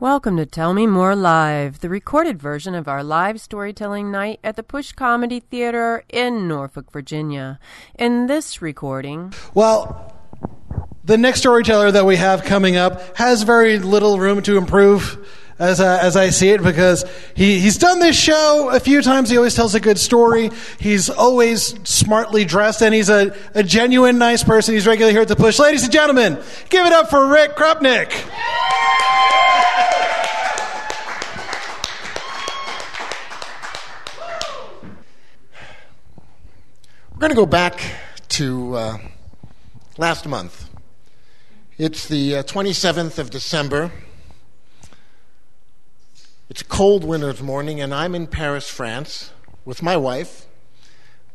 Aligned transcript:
Welcome 0.00 0.38
to 0.38 0.46
Tell 0.46 0.72
Me 0.72 0.86
More 0.86 1.14
Live, 1.14 1.80
the 1.80 1.90
recorded 1.90 2.40
version 2.40 2.74
of 2.74 2.88
our 2.88 3.04
live 3.04 3.38
storytelling 3.38 4.10
night 4.10 4.40
at 4.42 4.56
the 4.56 4.62
Push 4.62 4.92
Comedy 4.92 5.40
Theater 5.40 6.04
in 6.08 6.48
Norfolk, 6.48 6.90
Virginia. 6.90 7.60
In 7.98 8.26
this 8.26 8.62
recording, 8.62 9.34
Well, 9.52 10.16
the 11.04 11.18
next 11.18 11.40
storyteller 11.40 11.92
that 11.92 12.06
we 12.06 12.16
have 12.16 12.44
coming 12.44 12.76
up 12.76 13.14
has 13.18 13.42
very 13.42 13.78
little 13.78 14.18
room 14.18 14.40
to 14.44 14.56
improve. 14.56 15.18
As, 15.58 15.78
uh, 15.78 15.98
as 16.00 16.16
I 16.16 16.30
see 16.30 16.48
it, 16.48 16.62
because 16.62 17.04
he, 17.36 17.60
he's 17.60 17.76
done 17.76 17.98
this 17.98 18.18
show 18.18 18.70
a 18.72 18.80
few 18.80 19.02
times. 19.02 19.28
He 19.28 19.36
always 19.36 19.54
tells 19.54 19.74
a 19.74 19.80
good 19.80 19.98
story. 19.98 20.50
He's 20.78 21.10
always 21.10 21.78
smartly 21.86 22.46
dressed, 22.46 22.80
and 22.80 22.94
he's 22.94 23.10
a, 23.10 23.36
a 23.54 23.62
genuine 23.62 24.16
nice 24.16 24.42
person. 24.42 24.72
He's 24.72 24.86
regularly 24.86 25.12
here 25.12 25.20
at 25.20 25.28
the 25.28 25.36
push. 25.36 25.58
Ladies 25.58 25.84
and 25.84 25.92
gentlemen, 25.92 26.38
give 26.70 26.86
it 26.86 26.94
up 26.94 27.10
for 27.10 27.26
Rick 27.26 27.56
Krupnick. 27.56 28.10
We're 37.20 37.28
going 37.28 37.30
to 37.30 37.36
go 37.36 37.44
back 37.46 37.82
to 38.28 38.74
uh, 38.76 38.98
last 39.98 40.26
month. 40.26 40.70
It's 41.76 42.08
the 42.08 42.36
uh, 42.36 42.42
27th 42.44 43.18
of 43.18 43.28
December. 43.28 43.92
It's 46.48 46.62
a 46.62 46.64
cold 46.64 47.04
winter's 47.04 47.42
morning, 47.42 47.80
and 47.80 47.94
I'm 47.94 48.14
in 48.14 48.26
Paris, 48.26 48.70
France, 48.70 49.32
with 49.64 49.82
my 49.82 49.96
wife. 49.98 50.46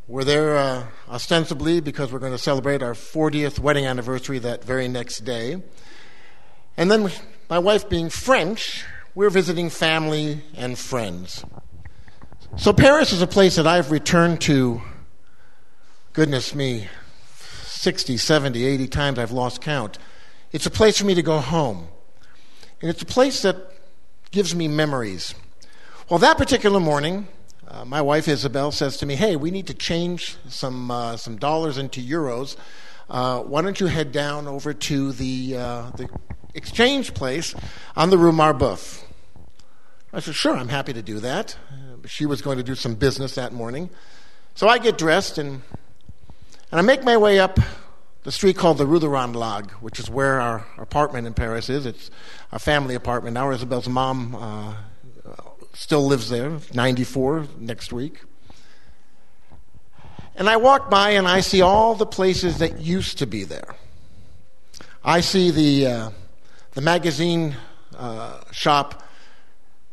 We're 0.08 0.24
there 0.24 0.58
uh, 0.58 0.88
ostensibly 1.08 1.80
because 1.80 2.12
we're 2.12 2.20
going 2.20 2.32
to 2.32 2.38
celebrate 2.38 2.84
our 2.84 2.94
40th 2.94 3.60
wedding 3.60 3.86
anniversary 3.86 4.40
that 4.40 4.64
very 4.64 4.88
next 4.88 5.20
day. 5.20 5.64
And 6.78 6.92
then, 6.92 7.12
my 7.50 7.60
wife 7.60 7.88
being 7.90 8.10
French, 8.10 8.86
we're 9.14 9.30
visiting 9.30 9.70
family 9.70 10.42
and 10.56 10.78
friends. 10.78 11.46
So, 12.58 12.74
Paris 12.74 13.12
is 13.12 13.22
a 13.22 13.28
place 13.28 13.58
that 13.58 13.68
I've 13.68 13.92
returned 13.92 14.42
to 14.42 14.82
goodness 16.14 16.56
me, 16.56 16.88
60, 17.36 18.18
70, 18.18 18.66
80 18.66 18.88
times 18.88 19.20
I've 19.20 19.32
lost 19.32 19.62
count. 19.62 20.00
It's 20.52 20.66
a 20.66 20.72
place 20.72 20.98
for 20.98 21.06
me 21.06 21.14
to 21.16 21.22
go 21.22 21.40
home. 21.40 21.90
And 22.82 22.90
it's 22.90 23.02
a 23.02 23.06
place 23.06 23.42
that 23.42 23.58
gives 24.32 24.56
me 24.56 24.68
memories. 24.68 25.36
Well, 26.10 26.20
that 26.20 26.38
particular 26.38 26.80
morning, 26.80 27.28
uh, 27.68 27.84
my 27.84 28.02
wife 28.02 28.28
Isabel 28.28 28.72
says 28.72 28.98
to 28.98 29.06
me, 29.06 29.16
Hey, 29.16 29.36
we 29.36 29.52
need 29.52 29.68
to 29.68 29.74
change 29.74 30.38
some, 30.48 30.90
uh, 30.90 31.18
some 31.18 31.36
dollars 31.36 31.78
into 31.78 32.02
euros. 32.02 32.56
Uh, 33.10 33.42
why 33.42 33.62
don't 33.62 33.80
you 33.80 33.88
head 33.88 34.12
down 34.12 34.48
over 34.48 34.74
to 34.74 35.12
the, 35.12 35.58
uh, 35.58 35.90
the 35.92 36.10
exchange 36.56 37.14
place 37.14 37.54
on 37.96 38.10
the 38.10 38.18
Rue 38.18 38.32
Marbeuf? 38.32 39.04
I 40.12 40.20
said, 40.20 40.36
Sure, 40.36 40.56
I'm 40.56 40.70
happy 40.70 40.94
to 40.94 41.02
do 41.02 41.20
that. 41.20 41.58
She 42.08 42.26
was 42.26 42.42
going 42.42 42.58
to 42.58 42.64
do 42.64 42.76
some 42.76 42.96
business 42.96 43.36
that 43.36 43.54
morning. 43.54 43.90
So 44.56 44.68
I 44.68 44.78
get 44.78 44.98
dressed 44.98 45.38
and 45.38 45.62
and 46.72 46.80
I 46.80 46.82
make 46.82 47.04
my 47.04 47.18
way 47.18 47.40
up 47.40 47.60
the 48.24 48.32
street 48.32 48.58
called 48.58 48.80
the 48.80 48.88
Rue 48.88 49.00
de 49.00 49.08
Ranelagh, 49.08 49.70
which 49.82 50.00
is 50.00 50.10
where 50.10 50.42
our 50.42 50.66
apartment 50.78 51.28
in 51.28 51.34
Paris 51.34 51.70
is. 51.70 51.86
It's 51.86 52.10
a 52.52 52.58
family 52.58 52.96
apartment. 52.96 53.36
Now 53.36 53.52
Isabel's 53.52 53.88
mom 53.88 54.36
uh, 54.36 54.76
still 55.74 56.06
lives 56.06 56.30
there, 56.30 56.58
94 56.74 57.46
next 57.60 57.94
week. 57.94 58.22
And 60.36 60.50
I 60.50 60.58
walk 60.58 60.90
by 60.90 61.12
and 61.12 61.28
I 61.28 61.42
see 61.42 61.62
all 61.62 61.96
the 61.96 62.06
places 62.06 62.58
that 62.58 62.80
used 62.80 63.20
to 63.20 63.28
be 63.28 63.44
there. 63.44 63.76
I 65.04 65.22
see 65.22 65.52
the, 65.52 65.88
uh, 65.88 66.10
the 66.76 66.82
magazine 66.82 67.56
uh, 67.98 68.38
shop 68.52 69.02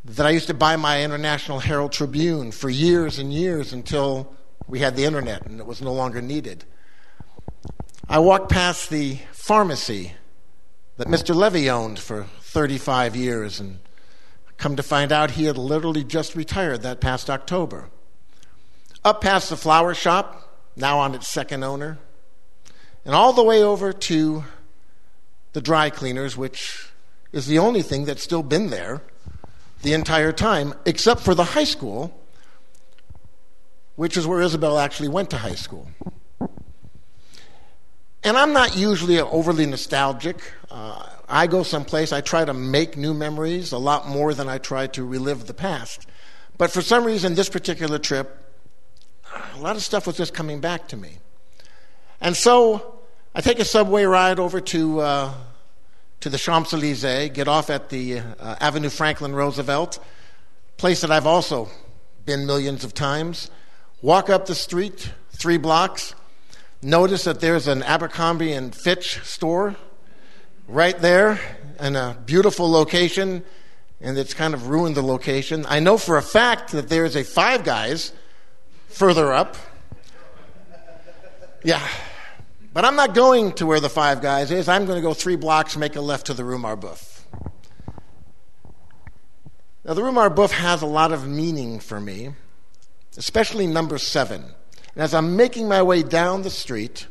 that 0.04 0.26
I 0.26 0.30
used 0.30 0.48
to 0.48 0.54
buy 0.54 0.74
my 0.74 1.04
International 1.04 1.60
Herald 1.60 1.92
Tribune 1.92 2.50
for 2.50 2.68
years 2.68 3.20
and 3.20 3.32
years 3.32 3.72
until 3.72 4.34
we 4.66 4.80
had 4.80 4.96
the 4.96 5.04
internet 5.04 5.46
and 5.46 5.60
it 5.60 5.66
was 5.66 5.80
no 5.80 5.92
longer 5.92 6.20
needed. 6.20 6.64
I 8.08 8.18
walked 8.18 8.50
past 8.50 8.90
the 8.90 9.18
pharmacy 9.30 10.14
that 10.96 11.06
Mr. 11.06 11.32
Levy 11.36 11.70
owned 11.70 12.00
for 12.00 12.24
35 12.40 13.14
years 13.14 13.60
and 13.60 13.78
come 14.58 14.74
to 14.74 14.82
find 14.82 15.12
out 15.12 15.32
he 15.32 15.44
had 15.44 15.56
literally 15.56 16.02
just 16.02 16.34
retired 16.34 16.82
that 16.82 17.00
past 17.00 17.30
October. 17.30 17.90
Up 19.04 19.20
past 19.20 19.50
the 19.50 19.56
flower 19.56 19.94
shop, 19.94 20.58
now 20.74 20.98
on 20.98 21.14
its 21.14 21.28
second 21.28 21.62
owner, 21.62 22.00
and 23.04 23.14
all 23.14 23.32
the 23.32 23.44
way 23.44 23.62
over 23.62 23.92
to 23.92 24.42
the 25.52 25.60
dry 25.60 25.90
cleaners, 25.90 26.36
which 26.36 26.88
is 27.32 27.46
the 27.46 27.58
only 27.58 27.82
thing 27.82 28.04
that's 28.04 28.22
still 28.22 28.42
been 28.42 28.70
there 28.70 29.02
the 29.82 29.92
entire 29.92 30.32
time, 30.32 30.74
except 30.84 31.20
for 31.20 31.34
the 31.34 31.44
high 31.44 31.64
school 31.64 32.18
which 33.96 34.16
is 34.16 34.26
where 34.26 34.40
Isabel 34.40 34.78
actually 34.78 35.08
went 35.08 35.30
to 35.30 35.36
high 35.36 35.54
school. 35.54 35.88
And 38.24 38.36
I'm 38.36 38.52
not 38.52 38.76
usually 38.76 39.20
overly 39.20 39.66
nostalgic. 39.66 40.38
Uh, 40.70 41.06
I 41.28 41.46
go 41.46 41.62
someplace, 41.62 42.12
I 42.12 42.20
try 42.20 42.44
to 42.44 42.54
make 42.54 42.96
new 42.96 43.14
memories 43.14 43.72
a 43.72 43.78
lot 43.78 44.08
more 44.08 44.32
than 44.32 44.48
I 44.48 44.58
try 44.58 44.86
to 44.88 45.04
relive 45.04 45.46
the 45.46 45.54
past. 45.54 46.06
But 46.56 46.70
for 46.70 46.82
some 46.82 47.04
reason, 47.04 47.34
this 47.34 47.48
particular 47.48 47.98
trip, 47.98 48.38
a 49.54 49.58
lot 49.58 49.76
of 49.76 49.82
stuff 49.82 50.06
was 50.06 50.16
just 50.16 50.34
coming 50.34 50.60
back 50.60 50.88
to 50.88 50.96
me. 50.96 51.18
And 52.20 52.36
so 52.36 53.00
I 53.34 53.40
take 53.40 53.58
a 53.58 53.64
subway 53.64 54.04
ride 54.04 54.38
over 54.38 54.60
to, 54.60 55.00
uh, 55.00 55.34
to 56.20 56.28
the 56.28 56.36
Champs 56.36 56.74
Elysees, 56.74 57.30
get 57.30 57.48
off 57.48 57.70
at 57.70 57.88
the 57.88 58.18
uh, 58.18 58.56
Avenue 58.60 58.90
Franklin 58.90 59.34
Roosevelt, 59.34 59.98
place 60.76 61.00
that 61.00 61.10
I've 61.10 61.26
also 61.26 61.70
been 62.26 62.44
millions 62.44 62.84
of 62.84 62.92
times. 62.92 63.50
Walk 64.02 64.28
up 64.28 64.44
the 64.44 64.54
street 64.54 65.14
three 65.30 65.56
blocks, 65.56 66.14
notice 66.82 67.24
that 67.24 67.40
there's 67.40 67.68
an 67.68 67.82
Abercrombie 67.84 68.52
and 68.52 68.74
Fitch 68.74 69.20
store 69.24 69.76
right 70.68 70.98
there 70.98 71.40
in 71.80 71.96
a 71.96 72.18
beautiful 72.26 72.70
location, 72.70 73.42
and 73.98 74.18
it's 74.18 74.34
kind 74.34 74.52
of 74.52 74.68
ruined 74.68 74.94
the 74.94 75.02
location. 75.02 75.64
I 75.66 75.80
know 75.80 75.96
for 75.96 76.18
a 76.18 76.22
fact 76.22 76.72
that 76.72 76.90
there's 76.90 77.16
a 77.16 77.24
Five 77.24 77.64
Guys 77.64 78.12
further 78.88 79.32
up. 79.32 79.56
Yeah. 81.64 81.80
But 82.72 82.84
I'm 82.84 82.96
not 82.96 83.14
going 83.14 83.52
to 83.52 83.66
where 83.66 83.80
the 83.80 83.90
Five 83.90 84.22
Guys 84.22 84.50
is. 84.50 84.68
I'm 84.68 84.86
going 84.86 84.96
to 84.96 85.02
go 85.02 85.14
three 85.14 85.36
blocks, 85.36 85.76
make 85.76 85.96
a 85.96 86.00
left 86.00 86.26
to 86.26 86.34
the 86.34 86.44
Rue 86.44 86.58
Marbeuf. 86.58 87.20
Now, 89.84 89.94
the 89.94 90.02
Rue 90.02 90.12
Marbeuf 90.12 90.52
has 90.52 90.80
a 90.80 90.86
lot 90.86 91.12
of 91.12 91.26
meaning 91.26 91.80
for 91.80 92.00
me 92.00 92.32
especially 93.16 93.66
number 93.66 93.98
seven. 93.98 94.42
And 94.94 95.02
as 95.02 95.14
I'm 95.14 95.36
making 95.36 95.68
my 95.68 95.82
way 95.82 96.02
down 96.02 96.42
the 96.42 96.50
street, 96.50 97.06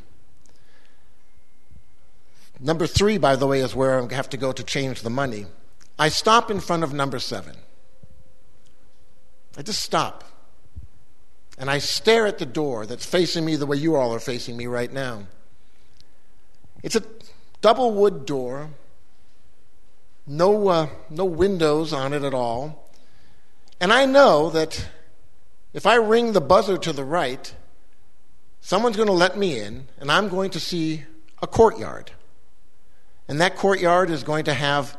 number 2.59 2.87
three, 2.87 3.17
by 3.17 3.35
the 3.35 3.47
way, 3.47 3.59
is 3.59 3.75
where 3.75 4.01
I 4.01 4.13
have 4.13 4.29
to 4.29 4.37
go 4.37 4.51
to 4.51 4.63
change 4.63 5.01
the 5.01 5.09
money. 5.09 5.45
I 5.97 6.09
stop 6.09 6.49
in 6.49 6.59
front 6.59 6.83
of 6.83 6.93
number 6.93 7.19
seven. 7.19 7.55
I 9.57 9.61
just 9.61 9.81
stop. 9.81 10.23
And 11.57 11.69
I 11.69 11.79
stare 11.79 12.25
at 12.25 12.39
the 12.39 12.45
door 12.45 12.85
that's 12.85 13.05
facing 13.05 13.45
me 13.45 13.55
the 13.55 13.65
way 13.65 13.77
you 13.77 13.95
all 13.95 14.13
are 14.13 14.19
facing 14.19 14.57
me 14.57 14.65
right 14.65 14.91
now. 14.91 15.27
It's 16.83 16.95
a 16.95 17.03
double 17.61 17.93
wood 17.93 18.25
door, 18.25 18.69
no, 20.25 20.67
uh, 20.67 20.89
no 21.09 21.25
windows 21.25 21.93
on 21.93 22.13
it 22.13 22.23
at 22.23 22.33
all. 22.33 22.89
And 23.79 23.91
I 23.91 24.05
know 24.05 24.49
that 24.51 24.87
if 25.73 25.85
I 25.85 25.95
ring 25.95 26.33
the 26.33 26.41
buzzer 26.41 26.77
to 26.77 26.93
the 26.93 27.03
right, 27.03 27.53
someone's 28.61 28.95
going 28.95 29.07
to 29.07 29.13
let 29.13 29.37
me 29.37 29.59
in, 29.59 29.87
and 29.99 30.11
I'm 30.11 30.29
going 30.29 30.51
to 30.51 30.59
see 30.59 31.03
a 31.41 31.47
courtyard. 31.47 32.11
And 33.27 33.41
that 33.41 33.55
courtyard 33.55 34.09
is 34.09 34.23
going 34.23 34.45
to 34.45 34.53
have 34.53 34.97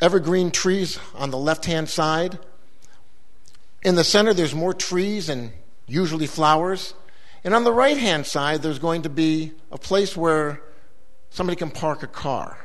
evergreen 0.00 0.50
trees 0.50 0.98
on 1.14 1.30
the 1.30 1.38
left 1.38 1.64
hand 1.64 1.88
side. 1.88 2.38
In 3.82 3.94
the 3.94 4.04
center, 4.04 4.34
there's 4.34 4.54
more 4.54 4.74
trees 4.74 5.28
and 5.28 5.52
usually 5.86 6.26
flowers. 6.26 6.94
And 7.44 7.54
on 7.54 7.64
the 7.64 7.72
right 7.72 7.96
hand 7.96 8.26
side, 8.26 8.62
there's 8.62 8.78
going 8.78 9.02
to 9.02 9.08
be 9.08 9.52
a 9.70 9.78
place 9.78 10.16
where 10.16 10.62
somebody 11.36 11.54
can 11.54 11.70
park 11.70 12.02
a 12.02 12.06
car. 12.06 12.56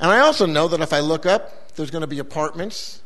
And 0.00 0.10
I 0.10 0.18
also 0.18 0.44
know 0.44 0.66
that 0.66 0.80
if 0.80 0.92
I 0.92 0.98
look 0.98 1.24
up, 1.24 1.76
there's 1.76 1.92
going 1.92 2.00
to 2.00 2.08
be 2.08 2.18
apartments 2.18 3.00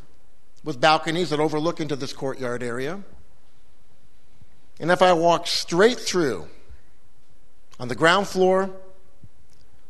with 0.64 0.80
balconies 0.80 1.28
that 1.28 1.38
overlook 1.38 1.80
into 1.80 1.94
this 1.94 2.14
courtyard 2.14 2.62
area. 2.62 3.02
And 4.80 4.90
if 4.90 5.02
I 5.02 5.12
walk 5.12 5.46
straight 5.46 6.00
through, 6.00 6.48
on 7.78 7.88
the 7.88 7.94
ground 7.94 8.26
floor, 8.26 8.70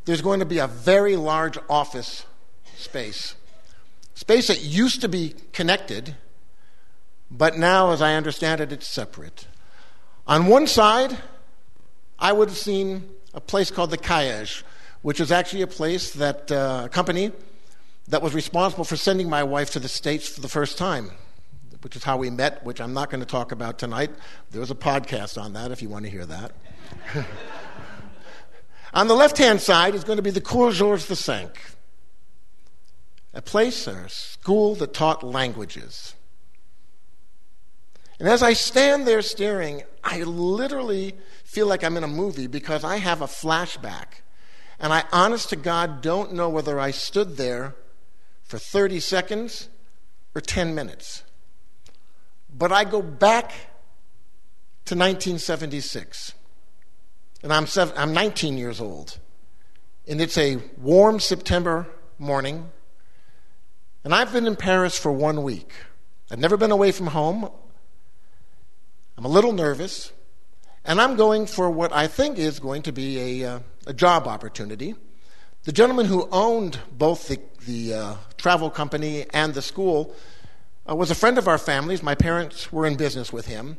there's 0.03 0.21
going 0.21 0.41
to 0.41 0.45
be 0.45 0.57
a 0.57 0.67
very 0.67 1.15
large 1.15 1.57
office 1.69 2.25
space. 2.75 3.35
Space 4.13 4.47
that 4.47 4.61
used 4.61 4.99
to 4.99 5.07
be 5.07 5.35
connected, 5.53 6.17
but 7.31 7.57
now, 7.57 7.91
as 7.91 8.01
I 8.01 8.15
understand 8.15 8.59
it, 8.59 8.73
it's 8.73 8.89
separate. 8.89 9.47
On 10.27 10.47
one 10.47 10.67
side, 10.67 11.17
I 12.19 12.33
would 12.33 12.49
have 12.49 12.57
seen 12.57 13.14
a 13.35 13.41
place 13.41 13.69
called 13.69 13.91
the 13.91 13.97
Caillage, 13.97 14.63
which 15.01 15.19
is 15.19 15.31
actually 15.31 15.61
a 15.61 15.67
place 15.67 16.11
that 16.13 16.51
uh, 16.51 16.83
a 16.85 16.89
company 16.89 17.31
that 18.07 18.21
was 18.21 18.33
responsible 18.33 18.85
for 18.85 18.95
sending 18.95 19.29
my 19.29 19.43
wife 19.43 19.71
to 19.71 19.79
the 19.79 19.89
States 19.89 20.27
for 20.27 20.39
the 20.39 20.47
first 20.47 20.77
time, 20.77 21.11
which 21.81 21.97
is 21.97 22.03
how 22.03 22.17
we 22.17 22.29
met, 22.29 22.63
which 22.63 22.79
I'm 22.79 22.93
not 22.93 23.09
going 23.09 23.19
to 23.19 23.25
talk 23.25 23.51
about 23.51 23.77
tonight. 23.77 24.11
There 24.51 24.61
was 24.61 24.71
a 24.71 24.75
podcast 24.75 25.39
on 25.39 25.53
that 25.53 25.71
if 25.71 25.81
you 25.81 25.89
want 25.89 26.05
to 26.05 26.11
hear 26.11 26.25
that. 26.25 26.53
on 28.93 29.07
the 29.07 29.15
left 29.15 29.37
hand 29.37 29.59
side 29.59 29.95
is 29.95 30.05
going 30.05 30.17
to 30.17 30.23
be 30.23 30.31
the 30.31 30.41
Cours 30.41 30.77
Georges 30.77 31.05
V, 31.25 31.47
a 33.33 33.41
place 33.41 33.85
or 33.85 34.05
a 34.05 34.09
school 34.09 34.75
that 34.75 34.93
taught 34.93 35.23
languages. 35.23 36.15
And 38.17 38.29
as 38.29 38.41
I 38.41 38.53
stand 38.53 39.05
there 39.05 39.21
staring, 39.21 39.83
I 40.05 40.23
literally 40.23 41.15
feel 41.45 41.67
like 41.67 41.83
I'm 41.83 41.95
in 41.95 42.03
a 42.03 42.07
movie 42.07 42.47
because 42.47 42.83
I 42.83 42.97
have 42.97 43.21
a 43.21 43.27
flashback. 43.27 44.23
And 44.79 44.91
I, 44.91 45.05
honest 45.13 45.49
to 45.49 45.55
God, 45.55 46.01
don't 46.01 46.33
know 46.33 46.49
whether 46.49 46.79
I 46.79 46.91
stood 46.91 47.37
there 47.37 47.75
for 48.43 48.57
30 48.57 48.99
seconds 48.99 49.69
or 50.33 50.41
10 50.41 50.75
minutes. 50.75 51.23
But 52.53 52.71
I 52.71 52.83
go 52.83 53.01
back 53.01 53.51
to 54.85 54.95
1976. 54.95 56.33
And 57.43 57.53
I'm, 57.53 57.67
seven, 57.67 57.95
I'm 57.97 58.11
19 58.11 58.57
years 58.57 58.81
old. 58.81 59.19
And 60.07 60.19
it's 60.19 60.37
a 60.37 60.57
warm 60.77 61.19
September 61.19 61.87
morning. 62.17 62.69
And 64.03 64.13
I've 64.13 64.33
been 64.33 64.47
in 64.47 64.55
Paris 64.55 64.97
for 64.97 65.11
one 65.11 65.43
week. 65.43 65.71
I've 66.31 66.39
never 66.39 66.57
been 66.57 66.71
away 66.71 66.91
from 66.91 67.07
home. 67.07 67.49
I'm 69.17 69.25
a 69.25 69.29
little 69.29 69.53
nervous. 69.53 70.11
And 70.87 71.01
I'm 71.01 71.15
going 71.15 71.47
for 71.47 71.69
what 71.71 71.91
I 71.91 72.05
think 72.05 72.37
is 72.37 72.59
going 72.59 72.83
to 72.83 72.91
be 72.91 73.41
a, 73.41 73.55
uh, 73.55 73.59
a 73.87 73.93
job 73.93 74.27
opportunity. 74.27 74.93
The 75.63 75.71
gentleman 75.71 76.05
who 76.05 76.29
owned 76.31 76.77
both 76.91 77.27
the, 77.27 77.39
the 77.65 77.93
uh, 77.95 78.15
travel 78.37 78.69
company 78.69 79.25
and 79.33 79.55
the 79.55 79.63
school 79.63 80.15
uh, 80.87 80.95
was 80.95 81.09
a 81.09 81.15
friend 81.15 81.39
of 81.39 81.47
our 81.47 81.57
family's. 81.57 82.03
My 82.03 82.13
parents 82.13 82.71
were 82.71 82.85
in 82.85 82.97
business 82.97 83.33
with 83.33 83.47
him. 83.47 83.77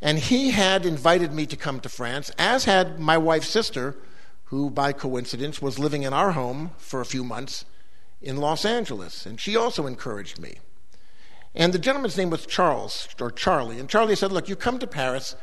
And 0.00 0.18
he 0.18 0.50
had 0.50 0.86
invited 0.86 1.32
me 1.34 1.44
to 1.44 1.56
come 1.56 1.78
to 1.80 1.90
France, 1.90 2.30
as 2.38 2.64
had 2.64 2.98
my 2.98 3.18
wife's 3.18 3.48
sister, 3.48 3.94
who 4.44 4.70
by 4.70 4.94
coincidence 4.94 5.60
was 5.60 5.78
living 5.78 6.04
in 6.04 6.14
our 6.14 6.32
home 6.32 6.70
for 6.78 7.02
a 7.02 7.06
few 7.06 7.22
months 7.22 7.66
in 8.22 8.38
Los 8.38 8.64
Angeles. 8.64 9.26
And 9.26 9.38
she 9.38 9.56
also 9.56 9.86
encouraged 9.86 10.38
me. 10.38 10.56
And 11.54 11.74
the 11.74 11.78
gentleman's 11.78 12.16
name 12.16 12.30
was 12.30 12.46
Charles, 12.46 13.08
or 13.20 13.30
Charlie. 13.30 13.78
And 13.78 13.90
Charlie 13.90 14.16
said, 14.16 14.32
Look, 14.32 14.48
you 14.48 14.56
come 14.56 14.78
to 14.78 14.86
Paris 14.86 15.36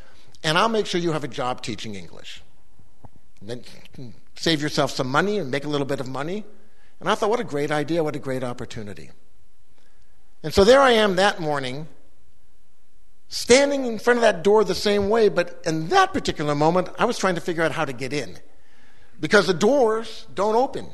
and 0.44 0.58
I'll 0.58 0.68
make 0.68 0.86
sure 0.86 1.00
you 1.00 1.12
have 1.12 1.24
a 1.24 1.28
job 1.28 1.62
teaching 1.62 1.94
English. 1.94 2.42
And 3.40 3.64
then 3.96 4.14
save 4.36 4.60
yourself 4.60 4.90
some 4.90 5.08
money 5.08 5.38
and 5.38 5.50
make 5.50 5.64
a 5.64 5.68
little 5.68 5.86
bit 5.86 6.00
of 6.00 6.06
money. 6.06 6.44
And 7.00 7.08
I 7.08 7.14
thought, 7.14 7.30
what 7.30 7.40
a 7.40 7.44
great 7.44 7.70
idea, 7.70 8.04
what 8.04 8.14
a 8.14 8.18
great 8.18 8.44
opportunity. 8.44 9.10
And 10.42 10.52
so 10.52 10.62
there 10.62 10.80
I 10.80 10.92
am 10.92 11.16
that 11.16 11.40
morning, 11.40 11.88
standing 13.28 13.86
in 13.86 13.98
front 13.98 14.18
of 14.18 14.20
that 14.20 14.44
door 14.44 14.62
the 14.62 14.74
same 14.74 15.08
way, 15.08 15.30
but 15.30 15.60
in 15.64 15.88
that 15.88 16.12
particular 16.12 16.54
moment, 16.54 16.90
I 16.98 17.06
was 17.06 17.16
trying 17.18 17.34
to 17.36 17.40
figure 17.40 17.62
out 17.62 17.72
how 17.72 17.86
to 17.86 17.92
get 17.94 18.12
in. 18.12 18.38
Because 19.18 19.46
the 19.46 19.54
doors 19.54 20.26
don't 20.34 20.56
open. 20.56 20.88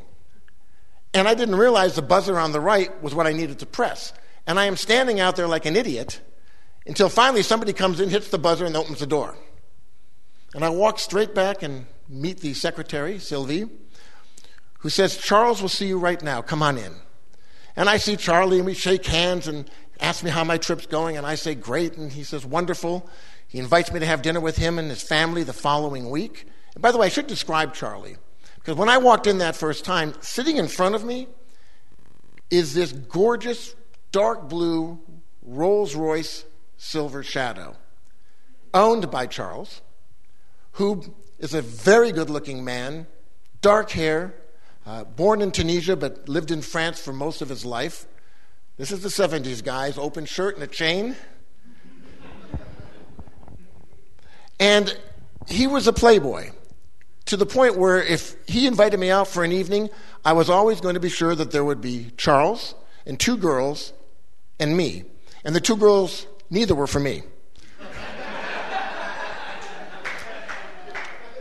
And 1.12 1.26
I 1.26 1.35
didn't 1.35 1.56
realize 1.56 1.96
the 1.96 2.03
buzzer 2.03 2.38
on 2.38 2.53
the 2.53 2.61
right 2.61 3.03
was 3.03 3.14
what 3.14 3.26
I 3.26 3.32
needed 3.32 3.58
to 3.58 3.67
press. 3.67 4.12
And 4.46 4.61
I 4.61 4.67
am 4.67 4.76
standing 4.76 5.19
out 5.19 5.35
there 5.35 5.49
like 5.49 5.67
an 5.67 5.75
idiot 5.75 6.20
until 6.87 7.09
finally 7.09 7.43
somebody 7.43 7.73
comes 7.73 8.00
in, 8.00 8.11
hits 8.11 8.29
the 8.29 8.38
buzzer, 8.38 8.65
and 8.65 8.77
opens 8.77 9.00
the 9.00 9.06
door. 9.06 9.37
And 10.55 10.65
I 10.65 10.71
walk 10.71 10.99
straight 10.99 11.35
back 11.35 11.62
and 11.62 11.87
meet 12.09 12.41
the 12.41 12.55
secretary, 12.55 13.19
Sylvie, 13.19 13.67
who 14.79 14.88
says, 14.88 15.17
Charles 15.17 15.62
will 15.62 15.69
see 15.69 15.87
you 15.87 15.99
right 15.99 16.21
now. 16.23 16.43
Come 16.43 16.62
on 16.62 16.79
in. 16.79 16.93
And 17.77 17.88
I 17.88 17.99
see 17.99 18.17
Charlie, 18.17 18.59
and 18.59 18.67
we 18.67 18.75
shake 18.75 19.06
hands 19.06 19.47
and 19.47 19.71
ask 20.00 20.25
me 20.25 20.31
how 20.31 20.43
my 20.43 20.59
trip's 20.59 20.87
going, 20.87 21.17
and 21.17 21.27
I 21.27 21.37
say, 21.37 21.55
Great. 21.55 21.97
And 21.97 22.11
he 22.11 22.25
says, 22.25 22.44
Wonderful. 22.44 23.09
He 23.47 23.59
invites 23.59 23.93
me 23.93 24.00
to 24.00 24.06
have 24.06 24.23
dinner 24.23 24.41
with 24.41 24.56
him 24.56 24.79
and 24.79 24.88
his 24.88 25.03
family 25.03 25.43
the 25.43 25.53
following 25.53 26.09
week. 26.09 26.47
And 26.75 26.82
by 26.82 26.93
the 26.93 26.99
way, 26.99 27.06
I 27.06 27.11
should 27.11 27.27
describe 27.27 27.75
Charlie. 27.75 28.17
Because 28.56 28.77
when 28.77 28.88
I 28.88 28.99
walked 28.99 29.27
in 29.27 29.38
that 29.38 29.56
first 29.56 29.85
time, 29.85 30.15
sitting 30.21 30.56
in 30.56 30.69
front 30.69 30.94
of 30.94 31.05
me 31.05 31.29
is 32.50 32.75
this 32.75 32.93
gorgeous, 32.93 33.75
dark 34.12 34.49
blue 34.49 35.00
Rolls 35.43 35.94
Royce 35.94 36.44
Silver 36.82 37.23
Shadow, 37.23 37.77
owned 38.73 39.11
by 39.11 39.27
Charles, 39.27 39.82
who 40.73 41.15
is 41.38 41.53
a 41.53 41.61
very 41.61 42.11
good 42.11 42.31
looking 42.31 42.65
man, 42.65 43.06
dark 43.61 43.91
hair, 43.91 44.35
uh, 44.87 45.05
born 45.05 45.43
in 45.43 45.53
Tunisia 45.53 45.94
but 45.94 46.27
lived 46.27 46.50
in 46.50 46.62
France 46.62 46.99
for 46.99 47.12
most 47.12 47.43
of 47.43 47.50
his 47.50 47.67
life. 47.67 48.06
This 48.79 48.91
is 48.91 49.03
the 49.03 49.11
70s, 49.11 49.62
guys, 49.62 49.99
open 49.99 50.25
shirt 50.25 50.55
and 50.55 50.65
a 50.65 50.67
chain. 50.67 51.17
and 54.59 54.99
he 55.49 55.67
was 55.67 55.87
a 55.87 55.93
playboy 55.93 56.50
to 57.27 57.37
the 57.37 57.44
point 57.44 57.77
where 57.77 58.03
if 58.03 58.37
he 58.49 58.67
invited 58.67 58.99
me 58.99 59.11
out 59.11 59.29
for 59.29 59.44
an 59.44 59.53
evening, 59.53 59.91
I 60.25 60.32
was 60.32 60.49
always 60.49 60.81
going 60.81 60.94
to 60.94 61.00
be 61.00 61.11
sure 61.11 61.35
that 61.35 61.50
there 61.50 61.62
would 61.62 61.82
be 61.82 62.12
Charles 62.17 62.75
and 63.05 63.21
two 63.21 63.37
girls 63.37 63.93
and 64.59 64.75
me. 64.75 65.05
And 65.44 65.55
the 65.55 65.61
two 65.61 65.77
girls 65.77 66.27
Neither 66.50 66.75
were 66.75 66.87
for 66.87 67.00
me. 67.00 67.23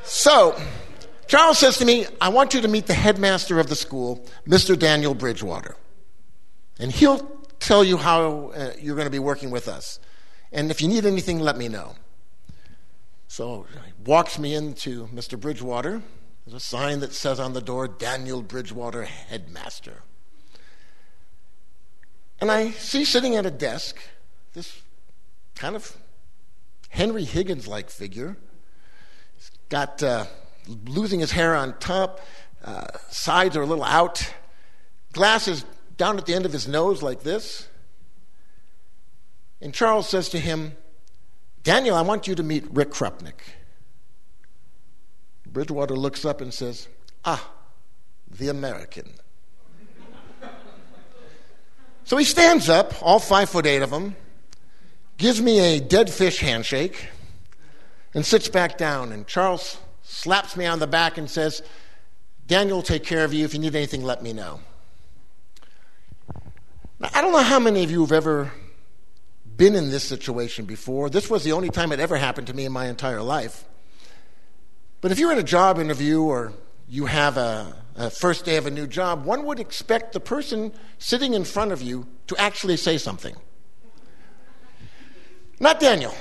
so, 0.04 0.56
Charles 1.28 1.58
says 1.58 1.78
to 1.80 1.86
me, 1.86 2.06
I 2.22 2.30
want 2.30 2.54
you 2.54 2.62
to 2.62 2.68
meet 2.68 2.86
the 2.88 2.94
headmaster 2.94 3.60
of 3.60 3.68
the 3.68 3.76
school, 3.76 4.26
Mr. 4.48 4.78
Daniel 4.78 5.14
Bridgewater. 5.14 5.76
And 6.80 6.92
he'll 6.92 7.20
tell 7.60 7.84
you 7.84 7.98
how 7.98 8.52
uh, 8.56 8.72
you're 8.80 8.96
going 8.96 9.08
to 9.08 9.12
be 9.12 9.20
working 9.20 9.52
with 9.52 9.68
us. 9.68 10.00
And 10.52 10.72
if 10.72 10.82
you 10.82 10.88
need 10.88 11.06
anything, 11.06 11.40
let 11.40 11.58
me 11.58 11.68
know. 11.68 11.96
So 13.28 13.68
he 13.86 13.92
walks 14.06 14.40
me 14.40 14.56
into 14.56 15.08
Mr. 15.08 15.40
Bridgewater. 15.40 16.02
There's 16.46 16.56
a 16.56 16.60
sign 16.60 17.00
that 17.02 17.14
says 17.14 17.40
on 17.40 17.54
the 17.54 17.62
door, 17.62 17.88
Daniel 17.88 18.42
Bridgewater, 18.42 19.04
headmaster. 19.04 20.02
And 22.42 22.50
I 22.50 22.72
see 22.72 23.06
sitting 23.06 23.36
at 23.36 23.46
a 23.46 23.52
desk 23.52 23.98
this 24.54 24.82
kind 25.60 25.76
of 25.76 25.98
Henry 26.88 27.26
Higgins 27.26 27.68
like 27.68 27.90
figure. 27.90 28.38
He's 29.36 29.52
got 29.68 30.02
uh, 30.02 30.26
losing 30.86 31.20
his 31.20 31.32
hair 31.32 31.54
on 31.54 31.78
top, 31.80 32.22
uh, 32.64 32.86
sides 33.10 33.58
are 33.58 33.62
a 33.62 33.66
little 33.66 33.84
out, 33.84 34.34
glasses 35.12 35.66
down 35.98 36.18
at 36.18 36.26
the 36.26 36.34
end 36.34 36.46
of 36.46 36.54
his 36.54 36.66
nose 36.66 37.04
like 37.04 37.24
this. 37.24 37.68
And 39.60 39.74
Charles 39.74 40.08
says 40.08 40.30
to 40.30 40.40
him, 40.40 40.78
Daniel, 41.64 41.98
I 41.98 42.02
want 42.02 42.26
you 42.26 42.36
to 42.36 42.44
meet 42.44 42.64
Rick 42.72 42.92
Krupnik. 42.92 43.42
Bridgewater 45.46 45.96
looks 45.96 46.24
up 46.24 46.40
and 46.40 46.54
says, 46.54 46.88
Ah, 47.26 47.52
the 48.30 48.48
American. 48.48 49.12
so 52.06 52.16
he 52.16 52.24
stands 52.24 52.70
up, 52.70 52.94
all 53.02 53.20
five 53.20 53.50
foot 53.50 53.66
eight 53.66 53.82
of 53.82 53.92
him, 53.92 54.16
gives 55.20 55.42
me 55.42 55.60
a 55.60 55.80
dead 55.80 56.10
fish 56.10 56.40
handshake, 56.40 57.10
and 58.16 58.26
sits 58.26 58.48
back 58.48 58.78
down. 58.78 59.12
And 59.12 59.28
Charles 59.28 59.78
slaps 60.02 60.58
me 60.58 60.66
on 60.66 60.80
the 60.80 60.88
back 60.88 61.18
and 61.18 61.30
says, 61.30 61.62
Daniel 62.48 62.78
will 62.78 62.84
take 62.84 63.04
care 63.04 63.24
of 63.24 63.34
you. 63.34 63.46
If 63.46 63.54
you 63.54 63.60
need 63.60 63.76
anything, 63.76 64.04
let 64.04 64.24
me 64.24 64.34
know. 64.34 64.62
Now, 67.00 67.10
I 67.14 67.22
don't 67.22 67.32
know 67.32 67.44
how 67.44 67.60
many 67.60 67.84
of 67.84 67.92
you 67.92 68.02
have 68.02 68.12
ever 68.12 68.52
been 69.56 69.76
in 69.76 69.90
this 69.90 70.04
situation 70.04 70.66
before. 70.66 71.10
This 71.10 71.30
was 71.30 71.44
the 71.44 71.52
only 71.52 71.70
time 71.70 71.92
it 71.92 72.00
ever 72.00 72.18
happened 72.18 72.48
to 72.48 72.54
me 72.54 72.66
in 72.66 72.72
my 72.72 72.88
entire 72.88 73.22
life. 73.22 73.66
But 75.02 75.12
if 75.12 75.20
you're 75.20 75.32
in 75.32 75.38
a 75.38 75.44
job 75.44 75.80
interview 75.80 76.22
or 76.22 76.54
you 76.88 77.06
have 77.06 77.38
a, 77.38 77.76
a, 77.96 78.10
first 78.10 78.46
day 78.46 78.56
of 78.56 78.66
a 78.66 78.72
new 78.72 78.88
job, 78.88 79.26
one 79.26 79.46
would 79.46 79.60
expect 79.60 80.14
the 80.14 80.20
person 80.20 80.74
sitting 80.98 81.34
in 81.34 81.44
front 81.44 81.72
of 81.72 81.82
you 81.82 82.08
to 82.28 82.38
actually 82.38 82.78
say 82.78 82.98
something. 82.98 83.36
Not 85.60 85.80
Daniel. 85.80 86.14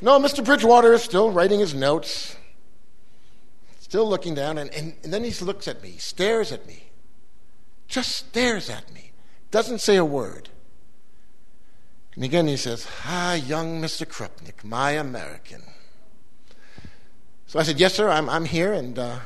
No, 0.00 0.20
Mr. 0.20 0.44
Bridgewater 0.44 0.92
is 0.92 1.02
still 1.02 1.30
writing 1.30 1.60
his 1.60 1.74
notes, 1.74 2.36
still 3.80 4.08
looking 4.08 4.34
down, 4.34 4.58
and, 4.58 4.72
and, 4.72 4.94
and 5.02 5.12
then 5.12 5.24
he 5.24 5.44
looks 5.44 5.66
at 5.66 5.82
me, 5.82 5.96
stares 5.98 6.52
at 6.52 6.66
me, 6.66 6.90
just 7.88 8.12
stares 8.12 8.68
at 8.68 8.92
me, 8.92 9.12
doesn't 9.50 9.80
say 9.80 9.96
a 9.96 10.04
word. 10.04 10.50
And 12.14 12.24
again 12.24 12.46
he 12.46 12.56
says, 12.56 12.86
Ah, 13.04 13.34
young 13.34 13.80
Mr. 13.80 14.06
Krupnik, 14.06 14.64
my 14.64 14.92
American. 14.92 15.62
So 17.46 17.58
I 17.58 17.62
said, 17.62 17.80
Yes, 17.80 17.94
sir, 17.94 18.08
I'm, 18.10 18.28
I'm 18.28 18.44
here, 18.44 18.72
and 18.72 18.98
uh, 18.98 19.18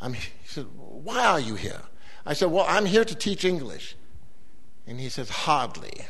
I'm, 0.00 0.14
he 0.14 0.30
said, 0.44 0.66
Why 0.76 1.24
are 1.24 1.40
you 1.40 1.54
here? 1.54 1.82
I 2.24 2.32
said, 2.32 2.50
Well, 2.50 2.66
I'm 2.68 2.86
here 2.86 3.04
to 3.04 3.14
teach 3.14 3.44
English. 3.44 3.96
And 4.86 5.00
he 5.00 5.08
says, 5.08 5.28
Hardly. 5.28 6.06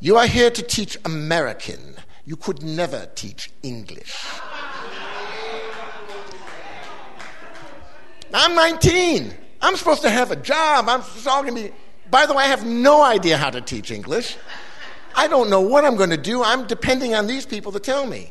You 0.00 0.16
are 0.16 0.26
here 0.26 0.50
to 0.50 0.62
teach 0.62 0.96
American. 1.04 1.96
You 2.24 2.36
could 2.36 2.62
never 2.62 3.06
teach 3.14 3.50
English. 3.62 4.16
I'm 8.32 8.54
19. 8.54 9.34
I'm 9.60 9.76
supposed 9.76 10.02
to 10.02 10.10
have 10.10 10.30
a 10.30 10.36
job. 10.36 10.88
I'm 10.88 11.02
all 11.26 11.42
going 11.42 11.54
to 11.54 11.62
be 11.68 11.74
By 12.10 12.26
the 12.26 12.34
way, 12.34 12.44
I 12.44 12.46
have 12.46 12.64
no 12.64 13.02
idea 13.02 13.36
how 13.36 13.50
to 13.50 13.60
teach 13.60 13.90
English. 13.90 14.36
I 15.16 15.26
don't 15.26 15.50
know 15.50 15.62
what 15.62 15.84
I'm 15.84 15.96
going 15.96 16.10
to 16.10 16.16
do. 16.16 16.44
I'm 16.44 16.66
depending 16.66 17.14
on 17.14 17.26
these 17.26 17.44
people 17.44 17.72
to 17.72 17.80
tell 17.80 18.06
me. 18.06 18.30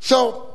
So, 0.00 0.54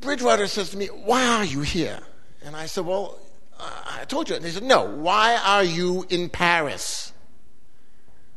Bridgewater 0.00 0.46
says 0.46 0.70
to 0.70 0.76
me, 0.76 0.86
Why 0.86 1.24
are 1.26 1.44
you 1.44 1.60
here? 1.60 2.00
And 2.42 2.56
I 2.56 2.66
said, 2.66 2.86
Well, 2.86 3.18
I 3.58 4.04
told 4.06 4.28
you. 4.28 4.36
And 4.36 4.44
he 4.44 4.50
said, 4.50 4.62
No, 4.62 4.84
why 4.84 5.36
are 5.36 5.64
you 5.64 6.06
in 6.08 6.30
Paris? 6.30 7.12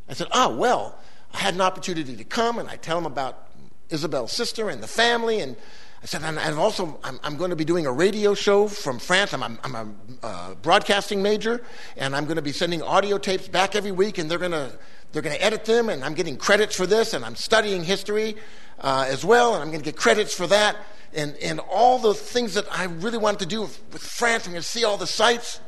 I 0.09 0.13
said, 0.13 0.27
Oh, 0.33 0.55
well, 0.55 0.99
I 1.33 1.39
had 1.39 1.53
an 1.53 1.61
opportunity 1.61 2.15
to 2.15 2.23
come 2.23 2.59
and 2.59 2.69
I 2.69 2.75
tell 2.75 2.97
him 2.97 3.05
about 3.05 3.49
Isabel's 3.89 4.31
sister 4.31 4.69
and 4.69 4.81
the 4.81 4.87
family. 4.87 5.39
And 5.39 5.55
I 6.01 6.05
said, 6.05 6.23
and 6.23 6.37
I've 6.39 6.57
also, 6.57 6.99
I'm, 7.03 7.19
I'm 7.23 7.37
going 7.37 7.49
to 7.49 7.55
be 7.55 7.65
doing 7.65 7.85
a 7.85 7.91
radio 7.91 8.33
show 8.33 8.67
from 8.67 8.99
France. 8.99 9.33
I'm, 9.33 9.43
I'm, 9.43 9.59
I'm 9.63 9.75
a 9.75 10.25
uh, 10.25 10.55
broadcasting 10.55 11.21
major, 11.21 11.63
and 11.95 12.15
I'm 12.15 12.25
going 12.25 12.35
to 12.35 12.41
be 12.41 12.51
sending 12.51 12.81
audio 12.81 13.17
tapes 13.17 13.47
back 13.47 13.75
every 13.75 13.91
week, 13.91 14.17
and 14.17 14.29
they're 14.29 14.37
going 14.37 14.51
to 14.51 14.71
they're 15.11 15.21
going 15.21 15.35
to 15.35 15.43
edit 15.43 15.65
them, 15.65 15.89
and 15.89 16.03
I'm 16.03 16.13
getting 16.13 16.37
credits 16.37 16.75
for 16.75 16.85
this, 16.85 17.13
and 17.13 17.23
I'm 17.23 17.35
studying 17.35 17.83
history 17.83 18.35
uh, 18.79 19.05
as 19.07 19.23
well, 19.23 19.53
and 19.53 19.63
I'm 19.63 19.69
going 19.69 19.79
to 19.79 19.85
get 19.85 19.95
credits 19.95 20.33
for 20.33 20.47
that, 20.47 20.75
and, 21.13 21.35
and 21.37 21.59
all 21.59 21.97
the 21.97 22.13
things 22.13 22.53
that 22.55 22.65
I 22.71 22.85
really 22.85 23.17
wanted 23.17 23.39
to 23.39 23.45
do 23.45 23.61
with, 23.61 23.81
with 23.93 24.01
France. 24.01 24.45
I'm 24.45 24.51
going 24.51 24.61
to 24.61 24.67
see 24.67 24.83
all 24.83 24.97
the 24.97 25.07
sites. 25.07 25.61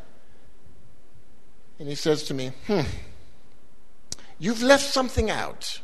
And 1.80 1.88
he 1.88 1.96
says 1.96 2.24
to 2.24 2.34
me, 2.34 2.52
hmm, 2.68 2.82
you've 4.40 4.64
left 4.64 4.84
something 4.84 5.30
out. 5.30 5.82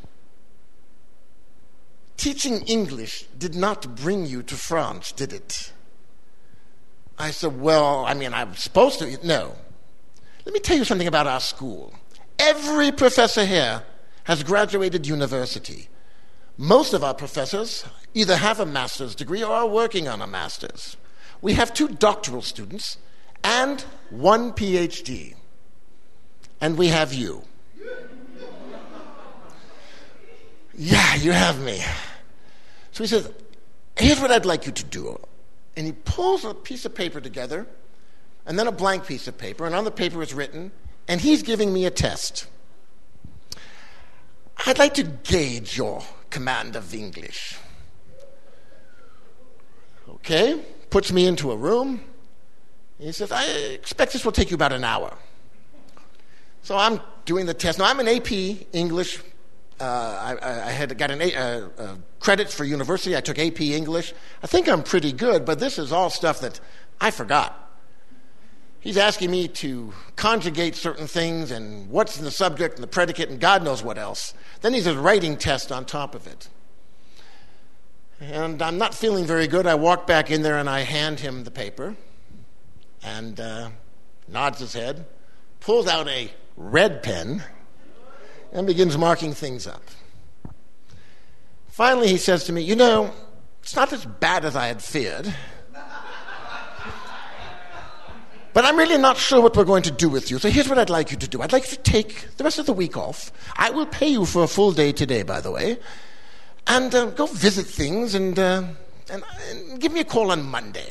Teaching 2.17 2.61
English 2.61 3.25
did 3.37 3.55
not 3.55 3.95
bring 3.95 4.25
you 4.25 4.41
to 4.43 4.55
France, 4.55 5.11
did 5.11 5.33
it? 5.33 5.73
I 7.17 7.31
said, 7.31 7.59
Well, 7.59 8.05
I 8.05 8.13
mean, 8.13 8.33
I'm 8.33 8.55
supposed 8.55 8.99
to. 8.99 9.25
No. 9.25 9.55
Let 10.45 10.53
me 10.53 10.59
tell 10.59 10.77
you 10.77 10.85
something 10.85 11.07
about 11.07 11.27
our 11.27 11.39
school. 11.39 11.93
Every 12.37 12.91
professor 12.91 13.45
here 13.45 13.83
has 14.25 14.43
graduated 14.43 15.07
university. 15.07 15.89
Most 16.57 16.93
of 16.93 17.03
our 17.03 17.13
professors 17.13 17.85
either 18.13 18.37
have 18.37 18.59
a 18.59 18.65
master's 18.65 19.15
degree 19.15 19.43
or 19.43 19.51
are 19.51 19.67
working 19.67 20.07
on 20.07 20.21
a 20.21 20.27
master's. 20.27 20.97
We 21.41 21.53
have 21.53 21.73
two 21.73 21.89
doctoral 21.89 22.41
students 22.41 22.97
and 23.43 23.81
one 24.09 24.53
PhD. 24.53 25.35
And 26.61 26.77
we 26.77 26.87
have 26.87 27.13
you. 27.13 27.43
Yeah, 30.77 31.15
you 31.15 31.31
have 31.31 31.61
me. 31.61 31.81
So 32.91 33.03
he 33.03 33.07
says, 33.07 33.31
Here's 33.97 34.19
what 34.19 34.31
I'd 34.31 34.45
like 34.45 34.65
you 34.65 34.71
to 34.73 34.83
do. 34.83 35.19
And 35.77 35.85
he 35.85 35.93
pulls 35.93 36.43
a 36.43 36.53
piece 36.53 36.85
of 36.85 36.93
paper 36.93 37.21
together, 37.21 37.65
and 38.45 38.59
then 38.59 38.67
a 38.67 38.71
blank 38.71 39.05
piece 39.05 39.27
of 39.27 39.37
paper, 39.37 39.65
and 39.65 39.73
on 39.73 39.83
the 39.83 39.91
paper 39.91 40.21
is 40.21 40.33
written, 40.33 40.71
and 41.07 41.21
he's 41.21 41.43
giving 41.43 41.73
me 41.73 41.85
a 41.85 41.91
test. 41.91 42.47
I'd 44.65 44.79
like 44.79 44.93
to 44.95 45.03
gauge 45.03 45.77
your 45.77 46.03
command 46.29 46.75
of 46.75 46.93
English. 46.93 47.57
Okay, 50.09 50.61
puts 50.89 51.11
me 51.11 51.27
into 51.27 51.51
a 51.51 51.55
room. 51.57 52.01
He 52.99 53.11
says, 53.11 53.31
I 53.31 53.45
expect 53.45 54.13
this 54.13 54.23
will 54.23 54.31
take 54.31 54.49
you 54.49 54.55
about 54.55 54.71
an 54.71 54.83
hour. 54.83 55.17
So 56.63 56.77
I'm 56.77 56.99
doing 57.25 57.45
the 57.45 57.53
test. 57.53 57.79
Now, 57.79 57.85
I'm 57.85 57.99
an 57.99 58.07
AP 58.07 58.31
English 58.73 59.21
I, 59.83 60.37
I, 60.41 60.71
had 60.71 60.97
got 60.97 61.11
an 61.11 61.21
a, 61.21 61.35
uh, 61.35 61.67
uh, 61.77 61.95
credits 62.19 62.53
for 62.53 62.63
university. 62.63 63.15
I 63.15 63.21
took 63.21 63.37
AP 63.37 63.59
English. 63.59 64.13
I 64.41 64.47
think 64.47 64.69
I'm 64.69 64.83
pretty 64.83 65.11
good, 65.11 65.43
but 65.43 65.59
this 65.59 65.77
is 65.77 65.91
all 65.91 66.09
stuff 66.09 66.39
that 66.41 66.59
I 67.01 67.11
forgot. 67.11 67.61
He's 68.79 68.97
asking 68.97 69.31
me 69.31 69.47
to 69.47 69.93
conjugate 70.15 70.75
certain 70.75 71.07
things 71.07 71.51
and 71.51 71.89
what's 71.89 72.17
in 72.17 72.23
the 72.23 72.31
subject 72.31 72.75
and 72.75 72.83
the 72.83 72.87
predicate 72.87 73.29
and 73.29 73.39
God 73.39 73.63
knows 73.63 73.83
what 73.83 73.97
else. 73.97 74.33
Then 74.61 74.73
he's 74.73 74.87
a 74.87 74.97
writing 74.97 75.37
test 75.37 75.71
on 75.71 75.85
top 75.85 76.15
of 76.15 76.27
it. 76.27 76.49
And 78.21 78.61
I'm 78.61 78.77
not 78.77 78.93
feeling 78.93 79.25
very 79.25 79.47
good. 79.47 79.67
I 79.67 79.75
walk 79.75 80.07
back 80.07 80.31
in 80.31 80.41
there 80.41 80.57
and 80.57 80.69
I 80.69 80.81
hand 80.81 81.19
him 81.19 81.43
the 81.43 81.51
paper 81.51 81.95
and 83.03 83.39
uh, 83.39 83.69
nods 84.27 84.59
his 84.59 84.73
head, 84.73 85.05
pulls 85.59 85.87
out 85.87 86.07
a 86.07 86.31
red 86.55 87.03
pen 87.03 87.43
and 88.55 88.65
begins 88.65 88.97
marking 88.97 89.33
things 89.33 89.67
up. 89.67 89.83
Finally, 91.67 92.07
he 92.07 92.17
says 92.17 92.45
to 92.45 92.53
me, 92.53 92.61
You 92.61 92.75
know, 92.75 93.13
it's 93.61 93.75
not 93.75 93.91
as 93.91 94.05
bad 94.05 94.45
as 94.45 94.55
I 94.55 94.67
had 94.67 94.81
feared. 94.81 95.31
But 98.53 98.63
I'm 98.63 98.77
really 98.77 98.97
not 98.97 99.17
sure 99.17 99.41
what 99.41 99.57
we're 99.57 99.65
going 99.65 99.83
to 99.83 99.91
do 99.91 100.07
with 100.07 100.31
you. 100.31 100.39
So 100.39 100.49
here's 100.49 100.69
what 100.69 100.77
I'd 100.77 100.89
like 100.89 101.11
you 101.11 101.17
to 101.17 101.27
do. 101.27 101.41
I'd 101.41 101.51
like 101.51 101.69
you 101.69 101.75
to 101.75 101.83
take 101.83 102.37
the 102.37 102.45
rest 102.45 102.57
of 102.57 102.65
the 102.65 102.71
week 102.71 102.95
off. 102.95 103.33
I 103.57 103.69
will 103.71 103.85
pay 103.85 104.07
you 104.07 104.23
for 104.23 104.45
a 104.45 104.47
full 104.47 104.71
day 104.71 104.93
today, 104.93 105.23
by 105.23 105.41
the 105.41 105.51
way. 105.51 105.77
And 106.65 106.95
uh, 106.95 107.07
go 107.07 107.25
visit 107.25 107.65
things 107.65 108.15
and, 108.15 108.39
uh, 108.39 108.63
and, 109.11 109.23
and 109.49 109.81
give 109.81 109.91
me 109.91 109.99
a 109.99 110.05
call 110.05 110.31
on 110.31 110.43
Monday. 110.43 110.87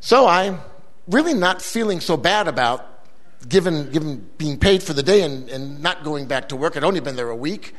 So 0.00 0.26
I'm 0.26 0.60
really 1.08 1.32
not 1.32 1.62
feeling 1.62 2.00
so 2.00 2.18
bad 2.18 2.46
about 2.46 2.91
given, 3.48 3.90
given 3.90 4.28
being 4.38 4.58
paid 4.58 4.82
for 4.82 4.92
the 4.92 5.02
day 5.02 5.22
and, 5.22 5.48
and 5.48 5.82
not 5.82 6.04
going 6.04 6.26
back 6.26 6.48
to 6.50 6.56
work. 6.56 6.76
I'd 6.76 6.84
only 6.84 7.00
been 7.00 7.16
there 7.16 7.30
a 7.30 7.36
week. 7.36 7.74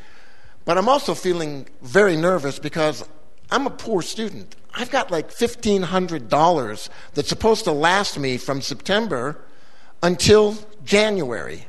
But 0.64 0.78
I'm 0.78 0.88
also 0.88 1.14
feeling 1.14 1.68
very 1.82 2.16
nervous 2.16 2.58
because 2.58 3.06
I'm 3.50 3.66
a 3.66 3.70
poor 3.70 4.02
student. 4.02 4.56
I've 4.74 4.90
got 4.90 5.10
like 5.10 5.30
$1,500 5.30 6.88
that's 7.14 7.28
supposed 7.28 7.64
to 7.64 7.72
last 7.72 8.18
me 8.18 8.38
from 8.38 8.60
September 8.60 9.40
until 10.02 10.56
January. 10.84 11.66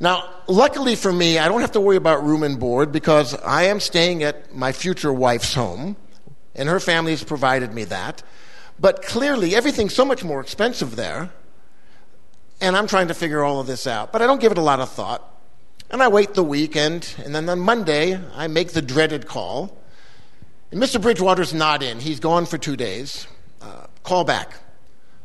Now, 0.00 0.30
luckily 0.46 0.94
for 0.94 1.12
me, 1.12 1.38
I 1.38 1.48
don't 1.48 1.60
have 1.60 1.72
to 1.72 1.80
worry 1.80 1.96
about 1.96 2.24
room 2.24 2.44
and 2.44 2.58
board 2.58 2.92
because 2.92 3.34
I 3.34 3.64
am 3.64 3.80
staying 3.80 4.22
at 4.22 4.54
my 4.54 4.70
future 4.70 5.12
wife's 5.12 5.54
home, 5.54 5.96
and 6.54 6.68
her 6.68 6.78
family 6.78 7.10
has 7.10 7.24
provided 7.24 7.74
me 7.74 7.84
that. 7.84 8.22
But 8.78 9.02
clearly, 9.02 9.56
everything's 9.56 9.94
so 9.94 10.04
much 10.04 10.22
more 10.22 10.40
expensive 10.40 10.94
there 10.94 11.30
and 12.60 12.76
I'm 12.76 12.86
trying 12.86 13.08
to 13.08 13.14
figure 13.14 13.42
all 13.42 13.60
of 13.60 13.66
this 13.66 13.86
out. 13.86 14.12
But 14.12 14.22
I 14.22 14.26
don't 14.26 14.40
give 14.40 14.52
it 14.52 14.58
a 14.58 14.62
lot 14.62 14.80
of 14.80 14.90
thought. 14.90 15.24
And 15.90 16.02
I 16.02 16.08
wait 16.08 16.34
the 16.34 16.42
weekend, 16.42 17.14
and 17.24 17.34
then 17.34 17.48
on 17.48 17.60
Monday, 17.60 18.20
I 18.34 18.46
make 18.46 18.72
the 18.72 18.82
dreaded 18.82 19.26
call. 19.26 19.76
And 20.70 20.82
Mr. 20.82 21.00
Bridgewater's 21.00 21.54
not 21.54 21.82
in. 21.82 21.98
He's 22.00 22.20
gone 22.20 22.44
for 22.44 22.58
two 22.58 22.76
days. 22.76 23.26
Uh, 23.62 23.86
call 24.02 24.24
back. 24.24 24.52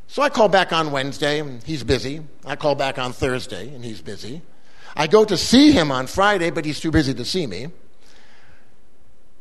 So 0.08 0.22
I 0.22 0.30
call 0.30 0.48
back 0.48 0.72
on 0.72 0.92
Wednesday, 0.92 1.40
and 1.40 1.62
he's 1.63 1.84
busy. 1.84 2.22
I 2.46 2.56
call 2.56 2.75
back 2.75 2.98
on 2.98 3.12
Thursday, 3.12 3.74
and 3.74 3.84
he's 3.84 4.02
busy. 4.02 4.42
I 4.96 5.08
go 5.08 5.25
to 5.25 5.36
see 5.36 5.72
him 5.72 5.92
on 5.92 6.08
Friday, 6.08 6.50
but 6.50 6.66
he's 6.66 6.80
too 6.80 6.92
busy 6.92 7.13
to 7.13 7.25
see 7.25 7.48
me. 7.48 7.68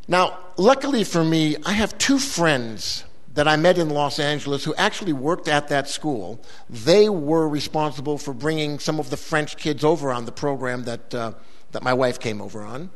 Now, 0.08 0.38
luckily 0.56 1.04
for 1.04 1.22
me, 1.22 1.56
I 1.64 1.72
have 1.72 1.96
two 1.98 2.18
friends 2.18 3.04
that 3.34 3.48
I 3.48 3.56
met 3.56 3.78
in 3.78 3.88
Los 3.88 4.18
Angeles 4.18 4.64
who 4.64 4.74
actually 4.74 5.12
worked 5.12 5.48
at 5.48 5.68
that 5.68 5.88
school. 5.88 6.40
They 6.68 7.08
were 7.08 7.48
responsible 7.48 8.18
for 8.18 8.34
bringing 8.34 8.78
some 8.78 9.00
of 9.00 9.10
the 9.10 9.16
French 9.16 9.56
kids 9.56 9.84
over 9.84 10.12
on 10.12 10.26
the 10.26 10.32
program 10.32 10.84
that, 10.84 11.14
uh, 11.14 11.32
that 11.72 11.82
my 11.82 11.94
wife 11.94 12.20
came 12.20 12.40
over 12.42 12.62
on. 12.62 12.90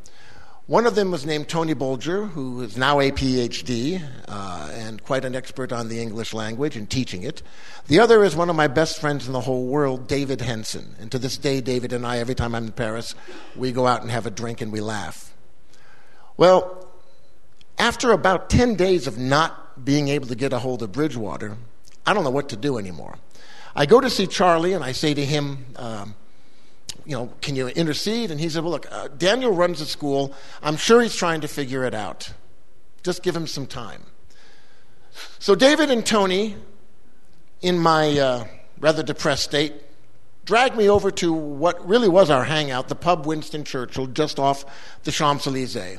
One 0.66 0.85
of 0.85 0.97
them 0.97 1.12
was 1.12 1.25
named 1.25 1.49
Tony 1.49 1.76
Bolger, 1.76 2.28
who 2.28 2.62
is 2.62 2.76
now 2.76 2.99
a 2.99 3.12
PhD 3.12 4.02
uh, 4.26 4.71
and 4.73 5.02
quite 5.02 5.25
an 5.25 5.37
expert 5.37 5.73
on 5.73 5.88
the 5.88 6.00
English 6.00 6.35
language 6.35 6.76
and 6.76 6.90
teaching 6.90 7.23
it. 7.23 7.40
The 7.87 8.00
other 8.00 8.25
is 8.25 8.35
one 8.35 8.50
of 8.50 8.57
my 8.57 8.66
best 8.66 9.00
friends 9.00 9.28
in 9.28 9.33
the 9.33 9.43
whole 9.43 9.66
world, 9.66 10.09
David 10.09 10.40
Henson. 10.40 10.97
And 10.99 11.12
to 11.12 11.21
this 11.21 11.38
day, 11.38 11.61
David 11.61 11.93
and 11.93 12.05
I, 12.05 12.19
every 12.19 12.35
time 12.35 12.52
I'm 12.52 12.64
in 12.64 12.73
Paris, 12.73 13.14
we 13.55 13.71
go 13.71 13.87
out 13.87 14.02
and 14.02 14.11
have 14.11 14.26
a 14.26 14.31
drink 14.31 14.61
and 14.61 14.73
we 14.73 14.81
laugh. 14.81 15.33
Well, 16.37 16.88
after 17.78 18.11
about 18.11 18.50
10 18.50 18.75
days 18.75 19.07
of 19.07 19.19
not 19.19 19.65
being 19.83 20.09
able 20.09 20.26
to 20.28 20.35
get 20.35 20.52
a 20.52 20.59
hold 20.59 20.83
of 20.83 20.92
Bridgewater, 20.92 21.56
I 22.04 22.14
don't 22.14 22.25
know 22.25 22.30
what 22.30 22.49
to 22.50 22.56
do 22.56 22.78
anymore. 22.78 23.18
I 23.75 23.87
go 23.87 24.00
to 24.00 24.09
see 24.09 24.26
Charlie 24.26 24.73
and 24.73 24.83
I 24.83 24.92
say 24.92 25.12
to 25.12 25.25
him, 25.25 25.66
um, 25.76 26.14
you 27.04 27.16
know, 27.16 27.33
can 27.40 27.54
you 27.56 27.68
intercede? 27.68 28.30
And 28.30 28.40
he 28.40 28.49
said, 28.49 28.62
well, 28.62 28.73
look, 28.73 28.87
uh, 28.90 29.09
Daniel 29.09 29.52
runs 29.52 29.78
the 29.80 29.87
school. 29.87 30.35
I'm 30.62 30.76
sure 30.76 31.02
he's 31.02 31.14
trying 31.14 31.42
to 31.42 31.49
figure 31.49 31.85
it 31.85 31.95
out. 31.95 32.33
Just 33.02 33.23
give 33.23 33.37
him 33.37 33.47
some 33.47 33.66
time. 33.66 34.02
So 35.38 35.54
David 35.54 35.90
and 35.90 36.04
Tony, 36.04 36.56
in 37.61 37.78
my 37.78 38.18
uh, 38.18 38.47
rather 38.80 39.02
depressed 39.02 39.45
state, 39.45 39.75
dragged 40.45 40.76
me 40.76 40.88
over 40.88 41.11
to 41.11 41.33
what 41.33 41.87
really 41.87 42.09
was 42.09 42.30
our 42.30 42.45
hangout, 42.45 42.88
the 42.88 42.95
pub 42.95 43.26
Winston 43.26 43.64
Churchill, 43.64 44.06
just 44.06 44.38
off 44.38 44.64
the 45.04 45.12
Champs 45.12 45.47
Elysees. 45.47 45.99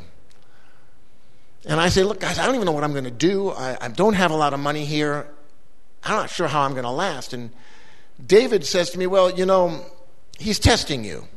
And 1.68 1.82
I 1.82 1.90
say, 1.90 2.04
look, 2.04 2.22
guys, 2.22 2.40
I 2.40 2.46
don't 2.46 2.56
even 2.56 2.66
know 2.66 2.72
what 2.72 2.86
I'm 2.86 2.94
going 2.94 3.04
to 3.04 3.12
do. 3.12 3.50
I, 3.50 3.78
I 3.82 3.88
don't 3.90 4.14
have 4.14 4.32
a 4.32 4.36
lot 4.36 4.54
of 4.54 4.60
money 4.60 4.86
here. 4.86 5.28
I'm 6.04 6.16
not 6.16 6.30
sure 6.30 6.48
how 6.48 6.62
I'm 6.62 6.72
going 6.72 6.86
to 6.86 6.90
last. 6.90 7.34
And 7.34 7.52
David 8.26 8.66
says 8.66 8.90
to 8.92 8.98
me, 8.98 9.06
well, 9.06 9.30
you 9.30 9.46
know, 9.46 9.86
he's 10.40 10.60
testing 10.60 11.04
you. 11.04 11.28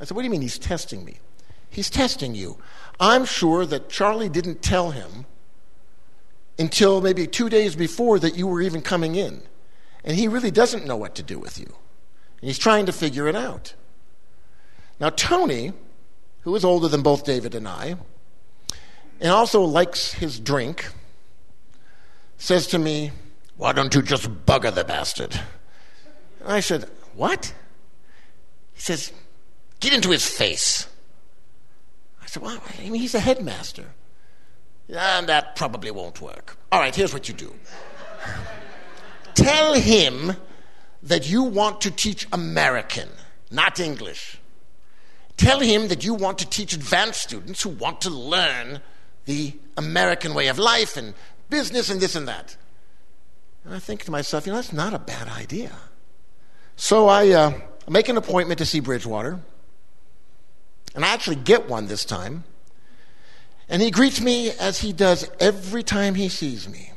I 0.00 0.06
said, 0.06 0.14
what 0.14 0.22
do 0.22 0.24
you 0.24 0.30
mean 0.30 0.40
he's 0.40 0.58
testing 0.58 1.04
me? 1.04 1.18
He's 1.68 1.90
testing 1.90 2.34
you. 2.34 2.56
I'm 2.98 3.26
sure 3.26 3.66
that 3.66 3.90
Charlie 3.90 4.30
didn't 4.30 4.62
tell 4.62 4.92
him 4.92 5.26
until 6.58 7.02
maybe 7.02 7.26
two 7.26 7.50
days 7.50 7.76
before 7.76 8.18
that 8.18 8.34
you 8.34 8.46
were 8.46 8.62
even 8.62 8.80
coming 8.80 9.14
in. 9.14 9.42
and 10.06 10.16
he 10.16 10.28
really 10.28 10.52
doesn't 10.52 10.86
know 10.86 10.96
what 10.96 11.16
to 11.16 11.22
do 11.22 11.38
with 11.38 11.58
you. 11.58 11.66
And 12.40 12.48
he's 12.48 12.58
trying 12.58 12.86
to 12.86 12.92
figure 12.92 13.26
it 13.26 13.34
out. 13.34 13.74
Now, 15.00 15.10
Tony, 15.10 15.72
who 16.42 16.54
is 16.54 16.64
older 16.64 16.88
than 16.88 17.02
both 17.02 17.24
David 17.24 17.54
and 17.54 17.66
I, 17.66 17.96
and 19.20 19.30
also 19.30 19.62
likes 19.62 20.12
his 20.12 20.38
drink, 20.38 20.86
says 22.38 22.66
to 22.68 22.78
me, 22.78 23.12
Why 23.56 23.72
don't 23.72 23.94
you 23.94 24.02
just 24.02 24.28
bugger 24.46 24.74
the 24.74 24.84
bastard? 24.84 25.40
And 26.40 26.52
I 26.52 26.60
said, 26.60 26.88
What? 27.14 27.54
He 28.74 28.80
says, 28.80 29.12
Get 29.80 29.92
into 29.92 30.10
his 30.10 30.26
face. 30.26 30.88
I 32.22 32.26
said, 32.26 32.42
Well, 32.42 32.60
I 32.78 32.82
mean, 32.82 33.00
he's 33.00 33.14
a 33.14 33.20
headmaster. 33.20 33.86
And 34.88 35.28
that 35.28 35.56
probably 35.56 35.90
won't 35.90 36.20
work. 36.20 36.56
All 36.70 36.78
right, 36.78 36.94
here's 36.94 37.12
what 37.12 37.28
you 37.28 37.34
do 37.34 37.54
tell 39.34 39.74
him 39.74 40.36
that 41.02 41.28
you 41.28 41.42
want 41.42 41.80
to 41.82 41.90
teach 41.90 42.26
American, 42.32 43.08
not 43.50 43.80
English. 43.80 44.38
Tell 45.36 45.60
him 45.60 45.88
that 45.88 46.04
you 46.04 46.14
want 46.14 46.38
to 46.38 46.48
teach 46.48 46.72
advanced 46.72 47.22
students 47.22 47.62
who 47.62 47.68
want 47.70 48.00
to 48.02 48.10
learn 48.10 48.80
the 49.26 49.52
American 49.76 50.34
way 50.34 50.48
of 50.48 50.58
life 50.58 50.96
and 50.96 51.14
business 51.50 51.90
and 51.90 52.00
this 52.00 52.14
and 52.14 52.26
that. 52.26 52.56
And 53.64 53.74
I 53.74 53.78
think 53.78 54.04
to 54.04 54.10
myself, 54.10 54.46
you 54.46 54.52
know, 54.52 54.58
that's 54.58 54.72
not 54.72 54.94
a 54.94 54.98
bad 54.98 55.28
idea. 55.28 55.72
So 56.76 57.08
I 57.08 57.30
uh, 57.30 57.52
make 57.88 58.08
an 58.08 58.16
appointment 58.16 58.58
to 58.58 58.66
see 58.66 58.80
Bridgewater, 58.80 59.40
and 60.94 61.04
I 61.04 61.08
actually 61.08 61.36
get 61.36 61.68
one 61.68 61.86
this 61.86 62.04
time. 62.04 62.44
And 63.68 63.82
he 63.82 63.90
greets 63.90 64.20
me 64.20 64.50
as 64.50 64.78
he 64.78 64.92
does 64.92 65.28
every 65.40 65.82
time 65.82 66.14
he 66.14 66.28
sees 66.28 66.68
me. 66.68 66.92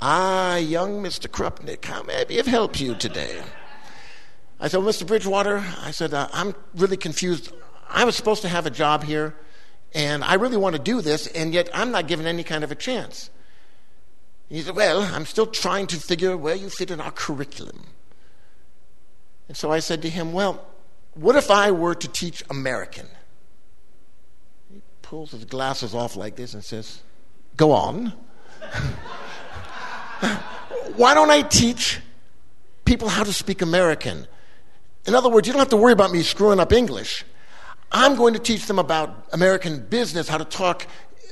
Ah, 0.00 0.56
young 0.56 1.02
Mr. 1.02 1.28
Krupnick, 1.28 1.84
how 1.84 2.02
may 2.02 2.22
I 2.22 2.24
be 2.24 2.38
of 2.38 2.46
help 2.46 2.80
you 2.80 2.94
today? 2.94 3.40
I 4.58 4.68
said, 4.68 4.78
well, 4.78 4.92
Mr. 4.92 5.06
Bridgewater, 5.06 5.64
I 5.80 5.92
said, 5.92 6.12
uh, 6.12 6.28
I'm 6.32 6.54
really 6.74 6.96
confused. 6.96 7.52
I 7.88 8.04
was 8.04 8.16
supposed 8.16 8.42
to 8.42 8.48
have 8.48 8.66
a 8.66 8.70
job 8.70 9.04
here, 9.04 9.34
and 9.94 10.24
I 10.24 10.34
really 10.34 10.56
want 10.56 10.74
to 10.74 10.82
do 10.82 11.00
this, 11.00 11.28
and 11.28 11.54
yet 11.54 11.70
I'm 11.72 11.92
not 11.92 12.08
given 12.08 12.26
any 12.26 12.42
kind 12.42 12.64
of 12.64 12.72
a 12.72 12.74
chance. 12.74 13.30
He 14.48 14.60
said, 14.60 14.74
Well, 14.76 15.02
I'm 15.02 15.24
still 15.26 15.46
trying 15.46 15.86
to 15.88 15.96
figure 15.96 16.36
where 16.36 16.54
you 16.56 16.68
fit 16.68 16.90
in 16.90 17.00
our 17.00 17.12
curriculum. 17.12 17.86
And 19.48 19.56
so 19.56 19.70
I 19.70 19.78
said 19.78 20.02
to 20.02 20.10
him, 20.10 20.32
Well, 20.32 20.66
what 21.14 21.36
if 21.36 21.50
I 21.50 21.70
were 21.70 21.94
to 21.94 22.08
teach 22.08 22.42
American? 22.50 23.06
He 24.72 24.82
pulls 25.02 25.30
his 25.30 25.44
glasses 25.44 25.94
off 25.94 26.16
like 26.16 26.36
this 26.36 26.54
and 26.54 26.64
says, 26.64 27.00
Go 27.56 27.72
on. 27.72 28.12
Why 30.96 31.14
don't 31.14 31.30
I 31.30 31.42
teach 31.42 32.00
people 32.84 33.08
how 33.08 33.22
to 33.24 33.32
speak 33.32 33.62
American? 33.62 34.26
In 35.06 35.14
other 35.14 35.28
words, 35.28 35.46
you 35.46 35.52
don't 35.52 35.60
have 35.60 35.68
to 35.68 35.76
worry 35.76 35.92
about 35.92 36.10
me 36.10 36.22
screwing 36.22 36.58
up 36.58 36.72
English. 36.72 37.24
I'm 37.94 38.16
going 38.16 38.34
to 38.34 38.40
teach 38.40 38.66
them 38.66 38.80
about 38.80 39.28
American 39.32 39.86
business, 39.86 40.28
how 40.28 40.38
to 40.38 40.44
talk 40.44 40.86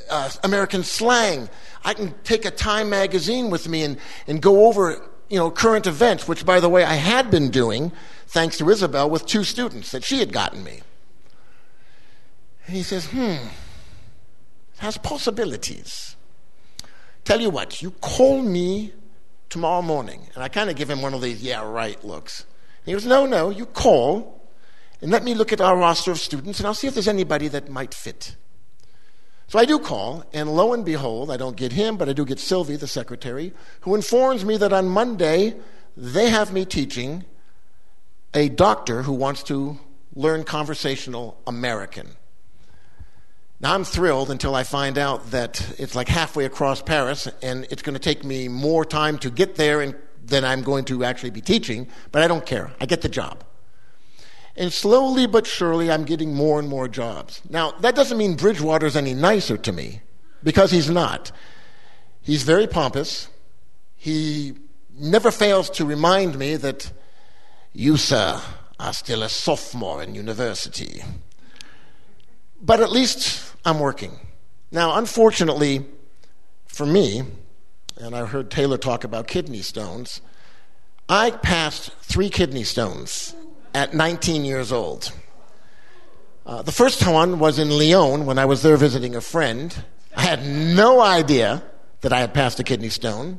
uh, 0.08 0.30
American 0.44 0.84
slang. 0.84 1.50
I 1.84 1.92
can 1.92 2.14
take 2.22 2.44
a 2.44 2.52
Time 2.52 2.88
magazine 2.88 3.50
with 3.50 3.68
me 3.68 3.82
and, 3.82 3.98
and 4.28 4.40
go 4.40 4.68
over 4.68 5.02
you 5.28 5.38
know, 5.38 5.50
current 5.50 5.88
events, 5.88 6.28
which, 6.28 6.46
by 6.46 6.60
the 6.60 6.68
way, 6.68 6.84
I 6.84 6.94
had 6.94 7.30
been 7.32 7.50
doing 7.50 7.90
thanks 8.28 8.58
to 8.58 8.70
Isabel 8.70 9.10
with 9.10 9.26
two 9.26 9.42
students 9.42 9.90
that 9.90 10.04
she 10.04 10.20
had 10.20 10.32
gotten 10.32 10.62
me. 10.62 10.82
And 12.66 12.76
he 12.76 12.84
says, 12.84 13.06
hmm, 13.06 13.18
it 13.18 14.78
has 14.78 14.98
possibilities. 14.98 16.14
Tell 17.24 17.40
you 17.40 17.50
what, 17.50 17.82
you 17.82 17.90
call 17.90 18.40
me 18.40 18.92
tomorrow 19.48 19.82
morning. 19.82 20.28
And 20.34 20.44
I 20.44 20.48
kind 20.48 20.70
of 20.70 20.76
give 20.76 20.88
him 20.88 21.02
one 21.02 21.12
of 21.12 21.22
these, 21.22 21.42
yeah, 21.42 21.68
right 21.68 22.02
looks. 22.04 22.42
And 22.84 22.86
he 22.86 22.92
goes, 22.92 23.06
no, 23.06 23.26
no, 23.26 23.50
you 23.50 23.66
call 23.66 24.41
and 25.02 25.10
let 25.10 25.24
me 25.24 25.34
look 25.34 25.52
at 25.52 25.60
our 25.60 25.76
roster 25.76 26.12
of 26.12 26.18
students 26.18 26.60
and 26.60 26.66
I'll 26.66 26.74
see 26.74 26.86
if 26.86 26.94
there's 26.94 27.08
anybody 27.08 27.48
that 27.48 27.68
might 27.68 27.92
fit. 27.92 28.36
So 29.48 29.58
I 29.58 29.66
do 29.66 29.78
call, 29.78 30.24
and 30.32 30.56
lo 30.56 30.72
and 30.72 30.82
behold, 30.82 31.30
I 31.30 31.36
don't 31.36 31.56
get 31.56 31.72
him, 31.72 31.98
but 31.98 32.08
I 32.08 32.14
do 32.14 32.24
get 32.24 32.38
Sylvie, 32.38 32.76
the 32.76 32.86
secretary, 32.86 33.52
who 33.82 33.94
informs 33.94 34.46
me 34.46 34.56
that 34.56 34.72
on 34.72 34.88
Monday 34.88 35.56
they 35.94 36.30
have 36.30 36.54
me 36.54 36.64
teaching 36.64 37.24
a 38.32 38.48
doctor 38.48 39.02
who 39.02 39.12
wants 39.12 39.42
to 39.42 39.78
learn 40.14 40.44
conversational 40.44 41.38
American. 41.46 42.08
Now, 43.60 43.74
I'm 43.74 43.84
thrilled 43.84 44.30
until 44.30 44.54
I 44.54 44.62
find 44.62 44.96
out 44.96 45.32
that 45.32 45.78
it's 45.78 45.94
like 45.94 46.08
halfway 46.08 46.46
across 46.46 46.80
Paris 46.80 47.28
and 47.42 47.66
it's 47.70 47.82
going 47.82 47.94
to 47.94 48.00
take 48.00 48.24
me 48.24 48.48
more 48.48 48.84
time 48.84 49.18
to 49.18 49.30
get 49.30 49.56
there 49.56 49.82
and, 49.82 49.94
than 50.24 50.44
I'm 50.44 50.62
going 50.62 50.86
to 50.86 51.04
actually 51.04 51.30
be 51.30 51.42
teaching, 51.42 51.88
but 52.10 52.22
I 52.22 52.28
don't 52.28 52.46
care. 52.46 52.72
I 52.80 52.86
get 52.86 53.02
the 53.02 53.08
job. 53.08 53.44
And 54.56 54.72
slowly 54.72 55.26
but 55.26 55.46
surely, 55.46 55.90
I'm 55.90 56.04
getting 56.04 56.34
more 56.34 56.58
and 56.58 56.68
more 56.68 56.86
jobs. 56.88 57.40
Now, 57.48 57.72
that 57.80 57.94
doesn't 57.94 58.18
mean 58.18 58.36
Bridgewater's 58.36 58.96
any 58.96 59.14
nicer 59.14 59.56
to 59.56 59.72
me, 59.72 60.02
because 60.42 60.70
he's 60.70 60.90
not. 60.90 61.32
He's 62.20 62.42
very 62.42 62.66
pompous. 62.66 63.28
He 63.96 64.54
never 64.94 65.30
fails 65.30 65.70
to 65.70 65.84
remind 65.84 66.38
me 66.38 66.56
that 66.56 66.92
you, 67.72 67.96
sir, 67.96 68.40
are 68.78 68.92
still 68.92 69.22
a 69.22 69.28
sophomore 69.28 70.02
in 70.02 70.14
university. 70.14 71.02
But 72.60 72.80
at 72.80 72.92
least 72.92 73.54
I'm 73.64 73.80
working. 73.80 74.18
Now, 74.70 74.96
unfortunately 74.96 75.86
for 76.66 76.86
me, 76.86 77.22
and 77.96 78.14
I 78.14 78.26
heard 78.26 78.50
Taylor 78.50 78.78
talk 78.78 79.04
about 79.04 79.26
kidney 79.26 79.62
stones, 79.62 80.20
I 81.08 81.30
passed 81.30 81.92
three 82.02 82.30
kidney 82.30 82.64
stones 82.64 83.34
at 83.74 83.94
19 83.94 84.44
years 84.44 84.72
old. 84.72 85.12
Uh, 86.44 86.62
the 86.62 86.72
first 86.72 87.06
one 87.06 87.38
was 87.38 87.58
in 87.58 87.70
Lyon 87.70 88.26
when 88.26 88.38
I 88.38 88.46
was 88.46 88.62
there 88.62 88.76
visiting 88.76 89.14
a 89.14 89.20
friend. 89.20 89.84
I 90.16 90.22
had 90.22 90.44
no 90.44 91.00
idea 91.00 91.62
that 92.00 92.12
I 92.12 92.20
had 92.20 92.34
passed 92.34 92.58
a 92.58 92.64
kidney 92.64 92.88
stone, 92.88 93.38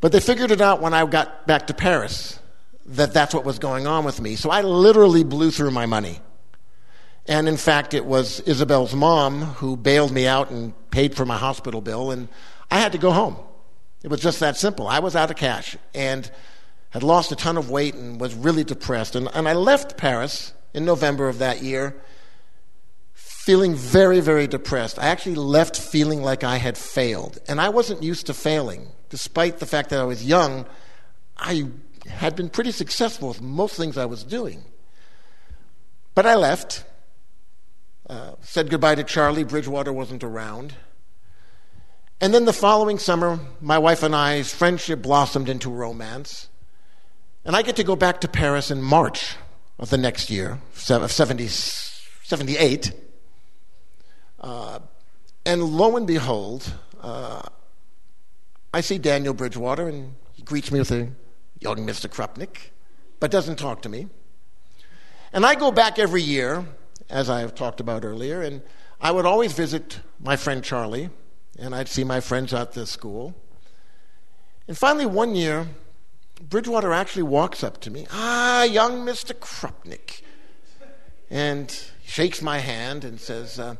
but 0.00 0.12
they 0.12 0.20
figured 0.20 0.50
it 0.50 0.60
out 0.60 0.80
when 0.80 0.94
I 0.94 1.04
got 1.06 1.46
back 1.46 1.66
to 1.66 1.74
Paris 1.74 2.40
that 2.86 3.12
that's 3.12 3.34
what 3.34 3.44
was 3.44 3.58
going 3.58 3.86
on 3.86 4.04
with 4.04 4.20
me. 4.20 4.34
So 4.34 4.50
I 4.50 4.62
literally 4.62 5.22
blew 5.22 5.50
through 5.50 5.70
my 5.70 5.86
money. 5.86 6.20
And 7.26 7.46
in 7.46 7.58
fact, 7.58 7.92
it 7.92 8.06
was 8.06 8.40
Isabel's 8.40 8.94
mom 8.94 9.42
who 9.42 9.76
bailed 9.76 10.10
me 10.10 10.26
out 10.26 10.50
and 10.50 10.72
paid 10.90 11.14
for 11.14 11.26
my 11.26 11.36
hospital 11.36 11.82
bill, 11.82 12.10
and 12.10 12.28
I 12.70 12.78
had 12.78 12.92
to 12.92 12.98
go 12.98 13.12
home. 13.12 13.36
It 14.02 14.08
was 14.08 14.20
just 14.20 14.40
that 14.40 14.56
simple. 14.56 14.88
I 14.88 15.00
was 15.00 15.14
out 15.14 15.30
of 15.30 15.36
cash 15.36 15.76
and 15.94 16.30
had 16.90 17.02
lost 17.02 17.32
a 17.32 17.36
ton 17.36 17.56
of 17.56 17.70
weight 17.70 17.94
and 17.94 18.20
was 18.20 18.34
really 18.34 18.64
depressed. 18.64 19.14
And, 19.14 19.28
and 19.34 19.48
I 19.48 19.52
left 19.52 19.96
Paris 19.96 20.52
in 20.74 20.84
November 20.84 21.28
of 21.28 21.38
that 21.38 21.62
year 21.62 21.96
feeling 23.12 23.74
very, 23.74 24.20
very 24.20 24.46
depressed. 24.46 24.98
I 24.98 25.08
actually 25.08 25.36
left 25.36 25.78
feeling 25.78 26.22
like 26.22 26.44
I 26.44 26.56
had 26.56 26.76
failed. 26.76 27.38
And 27.48 27.60
I 27.60 27.70
wasn't 27.70 28.02
used 28.02 28.26
to 28.26 28.34
failing. 28.34 28.88
Despite 29.08 29.58
the 29.58 29.66
fact 29.66 29.90
that 29.90 30.00
I 30.00 30.04
was 30.04 30.24
young, 30.24 30.66
I 31.36 31.68
had 32.06 32.36
been 32.36 32.50
pretty 32.50 32.72
successful 32.72 33.28
with 33.28 33.40
most 33.40 33.76
things 33.76 33.96
I 33.96 34.04
was 34.04 34.22
doing. 34.22 34.64
But 36.14 36.26
I 36.26 36.34
left 36.34 36.84
uh, 38.08 38.32
said 38.40 38.70
goodbye 38.70 38.94
to 38.94 39.04
Charlie. 39.04 39.44
Bridgewater 39.44 39.92
wasn't 39.92 40.24
around. 40.24 40.74
And 42.20 42.32
then 42.32 42.46
the 42.46 42.52
following 42.52 42.98
summer, 42.98 43.38
my 43.60 43.78
wife 43.78 44.02
and 44.02 44.16
I's 44.16 44.52
friendship 44.52 45.02
blossomed 45.02 45.48
into 45.48 45.70
romance. 45.70 46.48
And 47.48 47.56
I 47.56 47.62
get 47.62 47.76
to 47.76 47.82
go 47.82 47.96
back 47.96 48.20
to 48.20 48.28
Paris 48.28 48.70
in 48.70 48.82
March 48.82 49.34
of 49.78 49.88
the 49.88 49.96
next 49.96 50.28
year, 50.28 50.58
of 50.90 51.10
70, 51.10 51.48
78. 51.48 52.92
Uh, 54.38 54.80
and 55.46 55.62
lo 55.62 55.96
and 55.96 56.06
behold, 56.06 56.74
uh, 57.00 57.40
I 58.74 58.82
see 58.82 58.98
Daniel 58.98 59.32
Bridgewater, 59.32 59.88
and 59.88 60.14
he 60.34 60.42
greets 60.42 60.70
me 60.70 60.80
with 60.80 60.90
a 60.90 61.08
young 61.58 61.86
Mr. 61.86 62.06
Krupnick, 62.06 62.68
but 63.18 63.30
doesn't 63.30 63.56
talk 63.56 63.80
to 63.80 63.88
me. 63.88 64.08
And 65.32 65.46
I 65.46 65.54
go 65.54 65.72
back 65.72 65.98
every 65.98 66.20
year 66.20 66.66
as 67.08 67.30
I 67.30 67.40
have 67.40 67.54
talked 67.54 67.80
about 67.80 68.04
earlier. 68.04 68.42
And 68.42 68.60
I 69.00 69.10
would 69.10 69.24
always 69.24 69.54
visit 69.54 70.00
my 70.20 70.36
friend 70.36 70.62
Charlie, 70.62 71.08
and 71.58 71.74
I'd 71.74 71.88
see 71.88 72.04
my 72.04 72.20
friends 72.20 72.52
at 72.52 72.72
the 72.72 72.84
school. 72.84 73.34
And 74.66 74.76
finally, 74.76 75.06
one 75.06 75.34
year, 75.34 75.66
Bridgewater 76.40 76.92
actually 76.92 77.24
walks 77.24 77.64
up 77.64 77.80
to 77.82 77.90
me. 77.90 78.06
Ah, 78.12 78.62
young 78.62 79.04
Mr. 79.04 79.34
Krupnik, 79.34 80.22
And 81.30 81.76
shakes 82.04 82.40
my 82.40 82.58
hand 82.58 83.04
and 83.04 83.20
says, 83.20 83.58
uh, 83.58 83.76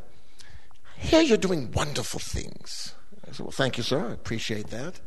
Here 0.97 1.23
you're 1.23 1.39
doing 1.39 1.73
wonderful 1.73 2.21
things. 2.21 2.95
I 3.27 3.33
said, 3.33 3.41
Well, 3.41 3.51
thank 3.53 3.77
you, 3.77 3.83
sir. 3.83 4.09
I 4.09 4.13
appreciate 4.13 4.69
that. 4.69 5.01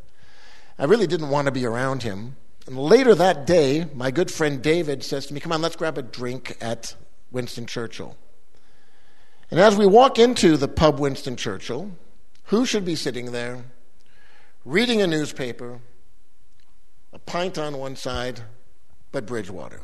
I 0.79 0.85
really 0.85 1.07
didn't 1.07 1.29
want 1.29 1.45
to 1.45 1.51
be 1.51 1.65
around 1.65 2.03
him. 2.03 2.37
And 2.67 2.77
later 2.77 3.15
that 3.15 3.45
day, 3.45 3.87
my 3.93 4.11
good 4.11 4.31
friend 4.31 4.61
David 4.61 5.03
says 5.03 5.25
to 5.27 5.33
me, 5.33 5.39
Come 5.39 5.51
on, 5.51 5.61
let's 5.61 5.75
grab 5.75 5.97
a 5.97 6.01
drink 6.01 6.57
at 6.61 6.95
Winston 7.31 7.65
Churchill. 7.65 8.17
And 9.49 9.59
as 9.59 9.75
we 9.75 9.85
walk 9.85 10.17
into 10.17 10.55
the 10.55 10.67
pub 10.67 10.99
Winston 10.99 11.35
Churchill, 11.35 11.91
who 12.45 12.65
should 12.65 12.85
be 12.85 12.95
sitting 12.95 13.31
there 13.31 13.65
reading 14.63 15.01
a 15.01 15.07
newspaper 15.07 15.79
a 17.13 17.19
pint 17.19 17.57
on 17.57 17.77
one 17.77 17.95
side, 17.95 18.41
but 19.11 19.25
Bridgewater. 19.25 19.81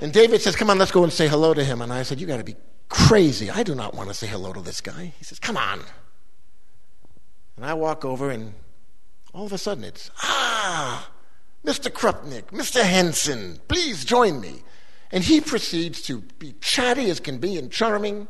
And 0.00 0.12
David 0.12 0.40
says, 0.40 0.56
Come 0.56 0.70
on, 0.70 0.78
let's 0.78 0.92
go 0.92 1.02
and 1.02 1.12
say 1.12 1.28
hello 1.28 1.54
to 1.54 1.64
him. 1.64 1.82
And 1.82 1.92
I 1.92 2.02
said, 2.02 2.20
You 2.20 2.26
got 2.26 2.38
to 2.38 2.44
be 2.44 2.56
crazy. 2.88 3.50
I 3.50 3.62
do 3.62 3.74
not 3.74 3.94
want 3.94 4.08
to 4.08 4.14
say 4.14 4.26
hello 4.26 4.52
to 4.52 4.60
this 4.60 4.80
guy. 4.80 5.12
He 5.18 5.24
says, 5.24 5.38
Come 5.38 5.56
on. 5.56 5.80
And 7.56 7.66
I 7.66 7.74
walk 7.74 8.04
over, 8.04 8.30
and 8.30 8.54
all 9.34 9.46
of 9.46 9.52
a 9.52 9.58
sudden 9.58 9.84
it's, 9.84 10.10
Ah, 10.22 11.10
Mr. 11.64 11.90
Krupnick, 11.90 12.46
Mr. 12.46 12.82
Henson, 12.82 13.58
please 13.68 14.04
join 14.04 14.40
me. 14.40 14.62
And 15.10 15.24
he 15.24 15.40
proceeds 15.40 16.02
to 16.02 16.20
be 16.38 16.54
chatty 16.60 17.10
as 17.10 17.18
can 17.18 17.38
be 17.38 17.56
and 17.56 17.72
charming. 17.72 18.28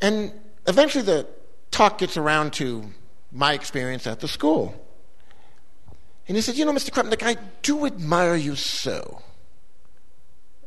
And 0.00 0.32
eventually 0.66 1.04
the 1.04 1.26
talk 1.70 1.98
gets 1.98 2.16
around 2.16 2.52
to 2.54 2.84
my 3.32 3.52
experience 3.52 4.06
at 4.06 4.20
the 4.20 4.28
school. 4.28 4.87
And 6.28 6.36
he 6.36 6.42
said, 6.42 6.56
You 6.56 6.66
know, 6.66 6.72
Mr. 6.72 6.90
Krupnick, 6.90 7.22
I 7.22 7.36
do 7.62 7.86
admire 7.86 8.36
you 8.36 8.54
so. 8.54 9.22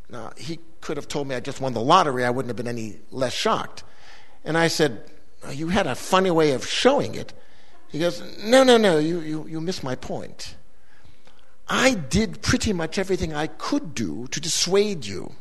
Now, 0.09 0.31
he 0.35 0.59
could 0.81 0.97
have 0.97 1.07
told 1.07 1.27
me 1.27 1.35
I 1.35 1.39
just 1.39 1.61
won 1.61 1.73
the 1.73 1.81
lottery, 1.81 2.25
I 2.25 2.31
wouldn't 2.31 2.49
have 2.49 2.57
been 2.57 2.67
any 2.67 2.99
less 3.11 3.33
shocked. 3.33 3.83
And 4.43 4.57
I 4.57 4.67
said, 4.67 5.03
You 5.51 5.69
had 5.69 5.87
a 5.87 5.95
funny 5.95 6.31
way 6.31 6.51
of 6.51 6.67
showing 6.67 7.15
it. 7.15 7.33
He 7.87 7.99
goes, 7.99 8.21
No, 8.43 8.63
no, 8.63 8.77
no, 8.77 8.97
you, 8.97 9.19
you, 9.19 9.47
you 9.47 9.61
missed 9.61 9.83
my 9.83 9.95
point. 9.95 10.55
I 11.69 11.93
did 11.93 12.41
pretty 12.41 12.73
much 12.73 12.97
everything 12.97 13.33
I 13.33 13.47
could 13.47 13.95
do 13.95 14.27
to 14.31 14.41
dissuade 14.41 15.05
you 15.05 15.33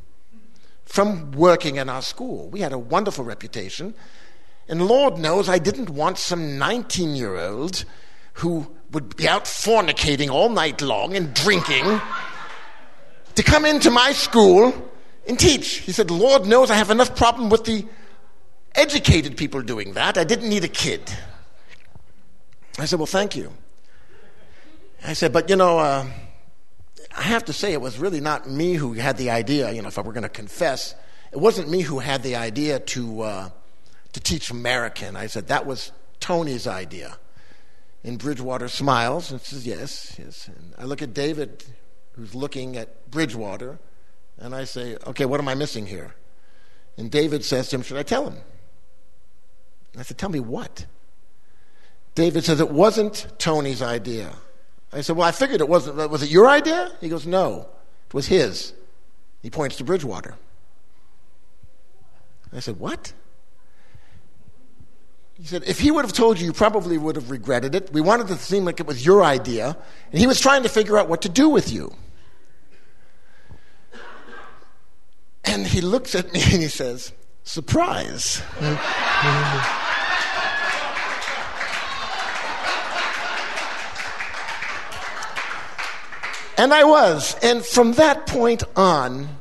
from 0.84 1.32
working 1.32 1.76
in 1.76 1.88
our 1.88 2.02
school. 2.02 2.48
We 2.50 2.60
had 2.60 2.72
a 2.72 2.78
wonderful 2.78 3.24
reputation. 3.24 3.94
And 4.68 4.86
Lord 4.86 5.18
knows 5.18 5.48
I 5.48 5.58
didn't 5.58 5.90
want 5.90 6.18
some 6.18 6.58
19 6.58 7.16
year 7.16 7.36
old 7.36 7.84
who 8.34 8.70
would 8.92 9.16
be 9.16 9.28
out 9.28 9.44
fornicating 9.44 10.30
all 10.30 10.48
night 10.48 10.82
long 10.82 11.14
and 11.14 11.32
drinking 11.34 12.00
to 13.36 13.42
come 13.42 13.64
into 13.64 13.90
my 13.90 14.12
school 14.12 14.90
and 15.28 15.38
teach. 15.38 15.78
He 15.78 15.92
said, 15.92 16.10
Lord 16.10 16.46
knows 16.46 16.70
I 16.70 16.74
have 16.74 16.90
enough 16.90 17.14
problem 17.14 17.50
with 17.50 17.64
the 17.64 17.86
educated 18.74 19.36
people 19.36 19.62
doing 19.62 19.94
that. 19.94 20.18
I 20.18 20.24
didn't 20.24 20.48
need 20.48 20.64
a 20.64 20.68
kid. 20.68 21.02
I 22.78 22.84
said, 22.86 22.98
Well, 22.98 23.06
thank 23.06 23.36
you. 23.36 23.52
I 25.04 25.12
said, 25.12 25.32
But 25.32 25.48
you 25.48 25.56
know, 25.56 25.78
uh, 25.78 26.06
I 27.16 27.22
have 27.22 27.44
to 27.46 27.52
say, 27.52 27.72
it 27.72 27.80
was 27.80 27.98
really 27.98 28.20
not 28.20 28.48
me 28.48 28.74
who 28.74 28.92
had 28.94 29.16
the 29.16 29.30
idea, 29.30 29.70
you 29.72 29.82
know, 29.82 29.88
if 29.88 29.98
I 29.98 30.02
were 30.02 30.12
going 30.12 30.22
to 30.22 30.28
confess, 30.28 30.94
it 31.32 31.38
wasn't 31.38 31.68
me 31.68 31.82
who 31.82 31.98
had 31.98 32.22
the 32.22 32.36
idea 32.36 32.78
to, 32.80 33.22
uh, 33.22 33.50
to 34.12 34.20
teach 34.20 34.50
American. 34.50 35.16
I 35.16 35.26
said, 35.26 35.48
That 35.48 35.66
was 35.66 35.92
Tony's 36.18 36.66
idea. 36.66 37.18
And 38.02 38.18
Bridgewater 38.18 38.68
smiles 38.68 39.30
and 39.30 39.40
says, 39.40 39.66
Yes, 39.66 40.16
yes. 40.18 40.48
And 40.48 40.74
I 40.78 40.84
look 40.84 41.02
at 41.02 41.12
David, 41.12 41.64
who's 42.12 42.34
looking 42.34 42.76
at 42.76 43.10
Bridgewater, 43.10 43.78
and 44.38 44.54
I 44.54 44.64
say, 44.64 44.96
Okay, 45.06 45.26
what 45.26 45.40
am 45.40 45.48
I 45.48 45.54
missing 45.54 45.86
here? 45.86 46.14
And 46.96 47.10
David 47.10 47.44
says 47.44 47.68
to 47.68 47.76
him, 47.76 47.82
Should 47.82 47.98
I 47.98 48.02
tell 48.02 48.28
him? 48.28 48.38
I 49.98 50.02
said, 50.02 50.18
Tell 50.18 50.30
me 50.30 50.40
what? 50.40 50.86
David 52.14 52.44
says, 52.44 52.60
It 52.60 52.70
wasn't 52.70 53.26
Tony's 53.38 53.82
idea. 53.82 54.32
I 54.92 55.02
said, 55.02 55.16
Well, 55.16 55.26
I 55.26 55.32
figured 55.32 55.60
it 55.60 55.68
wasn't. 55.68 56.10
Was 56.10 56.22
it 56.22 56.30
your 56.30 56.48
idea? 56.48 56.92
He 57.00 57.08
goes, 57.08 57.26
No, 57.26 57.68
it 58.08 58.14
was 58.14 58.26
his. 58.26 58.72
He 59.42 59.50
points 59.50 59.76
to 59.76 59.84
Bridgewater. 59.84 60.36
I 62.52 62.60
said, 62.60 62.78
What? 62.78 63.12
He 65.40 65.46
said, 65.46 65.64
If 65.66 65.80
he 65.80 65.90
would 65.90 66.04
have 66.04 66.12
told 66.12 66.38
you, 66.38 66.46
you 66.46 66.52
probably 66.52 66.98
would 66.98 67.16
have 67.16 67.30
regretted 67.30 67.74
it. 67.74 67.90
We 67.94 68.02
wanted 68.02 68.26
it 68.30 68.34
to 68.34 68.42
seem 68.42 68.66
like 68.66 68.78
it 68.78 68.86
was 68.86 69.06
your 69.06 69.24
idea. 69.24 69.74
And 70.12 70.20
he 70.20 70.26
was 70.26 70.38
trying 70.38 70.64
to 70.64 70.68
figure 70.68 70.98
out 70.98 71.08
what 71.08 71.22
to 71.22 71.30
do 71.30 71.48
with 71.48 71.72
you. 71.72 71.94
And 75.44 75.66
he 75.66 75.80
looks 75.80 76.14
at 76.14 76.30
me 76.34 76.42
and 76.42 76.60
he 76.60 76.68
says, 76.68 77.14
Surprise. 77.42 78.42
And 86.58 86.74
I 86.74 86.84
was. 86.84 87.34
And 87.42 87.64
from 87.64 87.92
that 87.92 88.26
point 88.26 88.62
on, 88.76 89.39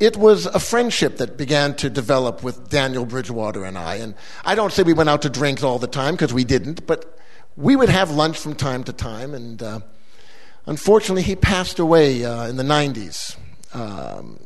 it 0.00 0.16
was 0.16 0.46
a 0.46 0.60
friendship 0.60 1.16
that 1.16 1.36
began 1.36 1.74
to 1.76 1.90
develop 1.90 2.42
with 2.42 2.68
Daniel 2.68 3.04
Bridgewater 3.04 3.64
and 3.64 3.76
I. 3.76 3.96
And 3.96 4.14
I 4.44 4.54
don't 4.54 4.72
say 4.72 4.84
we 4.84 4.92
went 4.92 5.08
out 5.08 5.22
to 5.22 5.30
drinks 5.30 5.62
all 5.62 5.78
the 5.78 5.88
time 5.88 6.14
because 6.14 6.32
we 6.32 6.44
didn't, 6.44 6.86
but 6.86 7.18
we 7.56 7.74
would 7.74 7.88
have 7.88 8.10
lunch 8.10 8.38
from 8.38 8.54
time 8.54 8.84
to 8.84 8.92
time. 8.92 9.34
And 9.34 9.60
uh, 9.60 9.80
unfortunately, 10.66 11.22
he 11.22 11.34
passed 11.34 11.80
away 11.80 12.24
uh, 12.24 12.46
in 12.46 12.56
the 12.56 12.62
90s. 12.62 13.36
Um, 13.74 14.40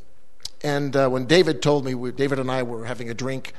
and 0.62 0.96
uh, 0.96 1.08
when 1.10 1.26
David 1.26 1.60
told 1.60 1.84
me, 1.84 1.94
we, 1.94 2.12
David 2.12 2.38
and 2.38 2.50
I 2.50 2.62
were 2.62 2.86
having 2.86 3.10
a 3.10 3.14
drink 3.14 3.52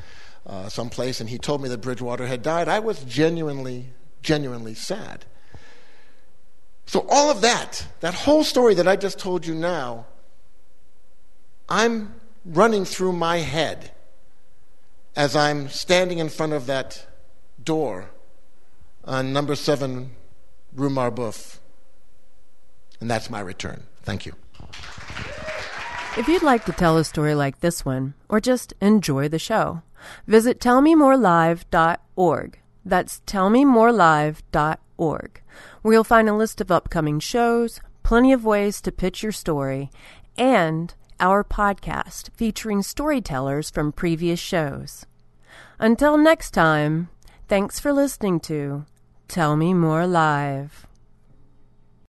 uh, 0.47 0.69
someplace, 0.69 1.21
and 1.21 1.29
he 1.29 1.37
told 1.37 1.61
me 1.61 1.69
that 1.69 1.79
Bridgewater 1.79 2.25
had 2.25 2.41
died, 2.41 2.67
I 2.67 2.79
was 2.79 3.03
genuinely, 3.03 3.91
genuinely 4.21 4.73
sad. 4.73 5.25
So, 6.85 7.05
all 7.09 7.31
of 7.31 7.41
that, 7.41 7.85
that 8.01 8.13
whole 8.13 8.43
story 8.43 8.73
that 8.75 8.87
I 8.87 8.95
just 8.95 9.19
told 9.19 9.45
you 9.45 9.55
now, 9.55 10.05
I'm 11.69 12.15
running 12.45 12.85
through 12.85 13.13
my 13.13 13.37
head 13.37 13.91
as 15.15 15.35
I'm 15.35 15.69
standing 15.69 16.19
in 16.19 16.29
front 16.29 16.53
of 16.53 16.65
that 16.65 17.05
door 17.63 18.09
on 19.05 19.33
number 19.33 19.55
seven, 19.55 20.11
Rue 20.73 20.89
Marbeuf. 20.89 21.59
And 22.99 23.09
that's 23.09 23.29
my 23.29 23.39
return. 23.39 23.83
Thank 24.03 24.25
you. 24.25 24.33
If 26.17 26.27
you'd 26.27 26.43
like 26.43 26.65
to 26.65 26.71
tell 26.71 26.97
a 26.97 27.03
story 27.03 27.35
like 27.35 27.59
this 27.59 27.83
one, 27.83 28.13
or 28.29 28.39
just 28.39 28.73
enjoy 28.81 29.29
the 29.29 29.39
show, 29.39 29.81
visit 30.27 30.59
tellmemorelive.org. 30.59 32.59
That's 32.85 33.21
tellmemorelive.org 33.25 35.41
where 35.81 35.93
you'll 35.93 36.03
find 36.03 36.29
a 36.29 36.35
list 36.35 36.61
of 36.61 36.71
upcoming 36.71 37.19
shows, 37.19 37.79
plenty 38.03 38.33
of 38.33 38.45
ways 38.45 38.81
to 38.81 38.91
pitch 38.91 39.23
your 39.23 39.31
story, 39.31 39.89
and 40.37 40.93
our 41.19 41.43
podcast 41.43 42.29
featuring 42.35 42.81
storytellers 42.81 43.69
from 43.69 43.91
previous 43.91 44.39
shows. 44.39 45.05
Until 45.79 46.17
next 46.17 46.51
time, 46.51 47.09
thanks 47.47 47.79
for 47.79 47.91
listening 47.91 48.39
to 48.41 48.85
Tell 49.27 49.55
Me 49.55 49.73
More 49.73 50.07
Live. 50.07 50.87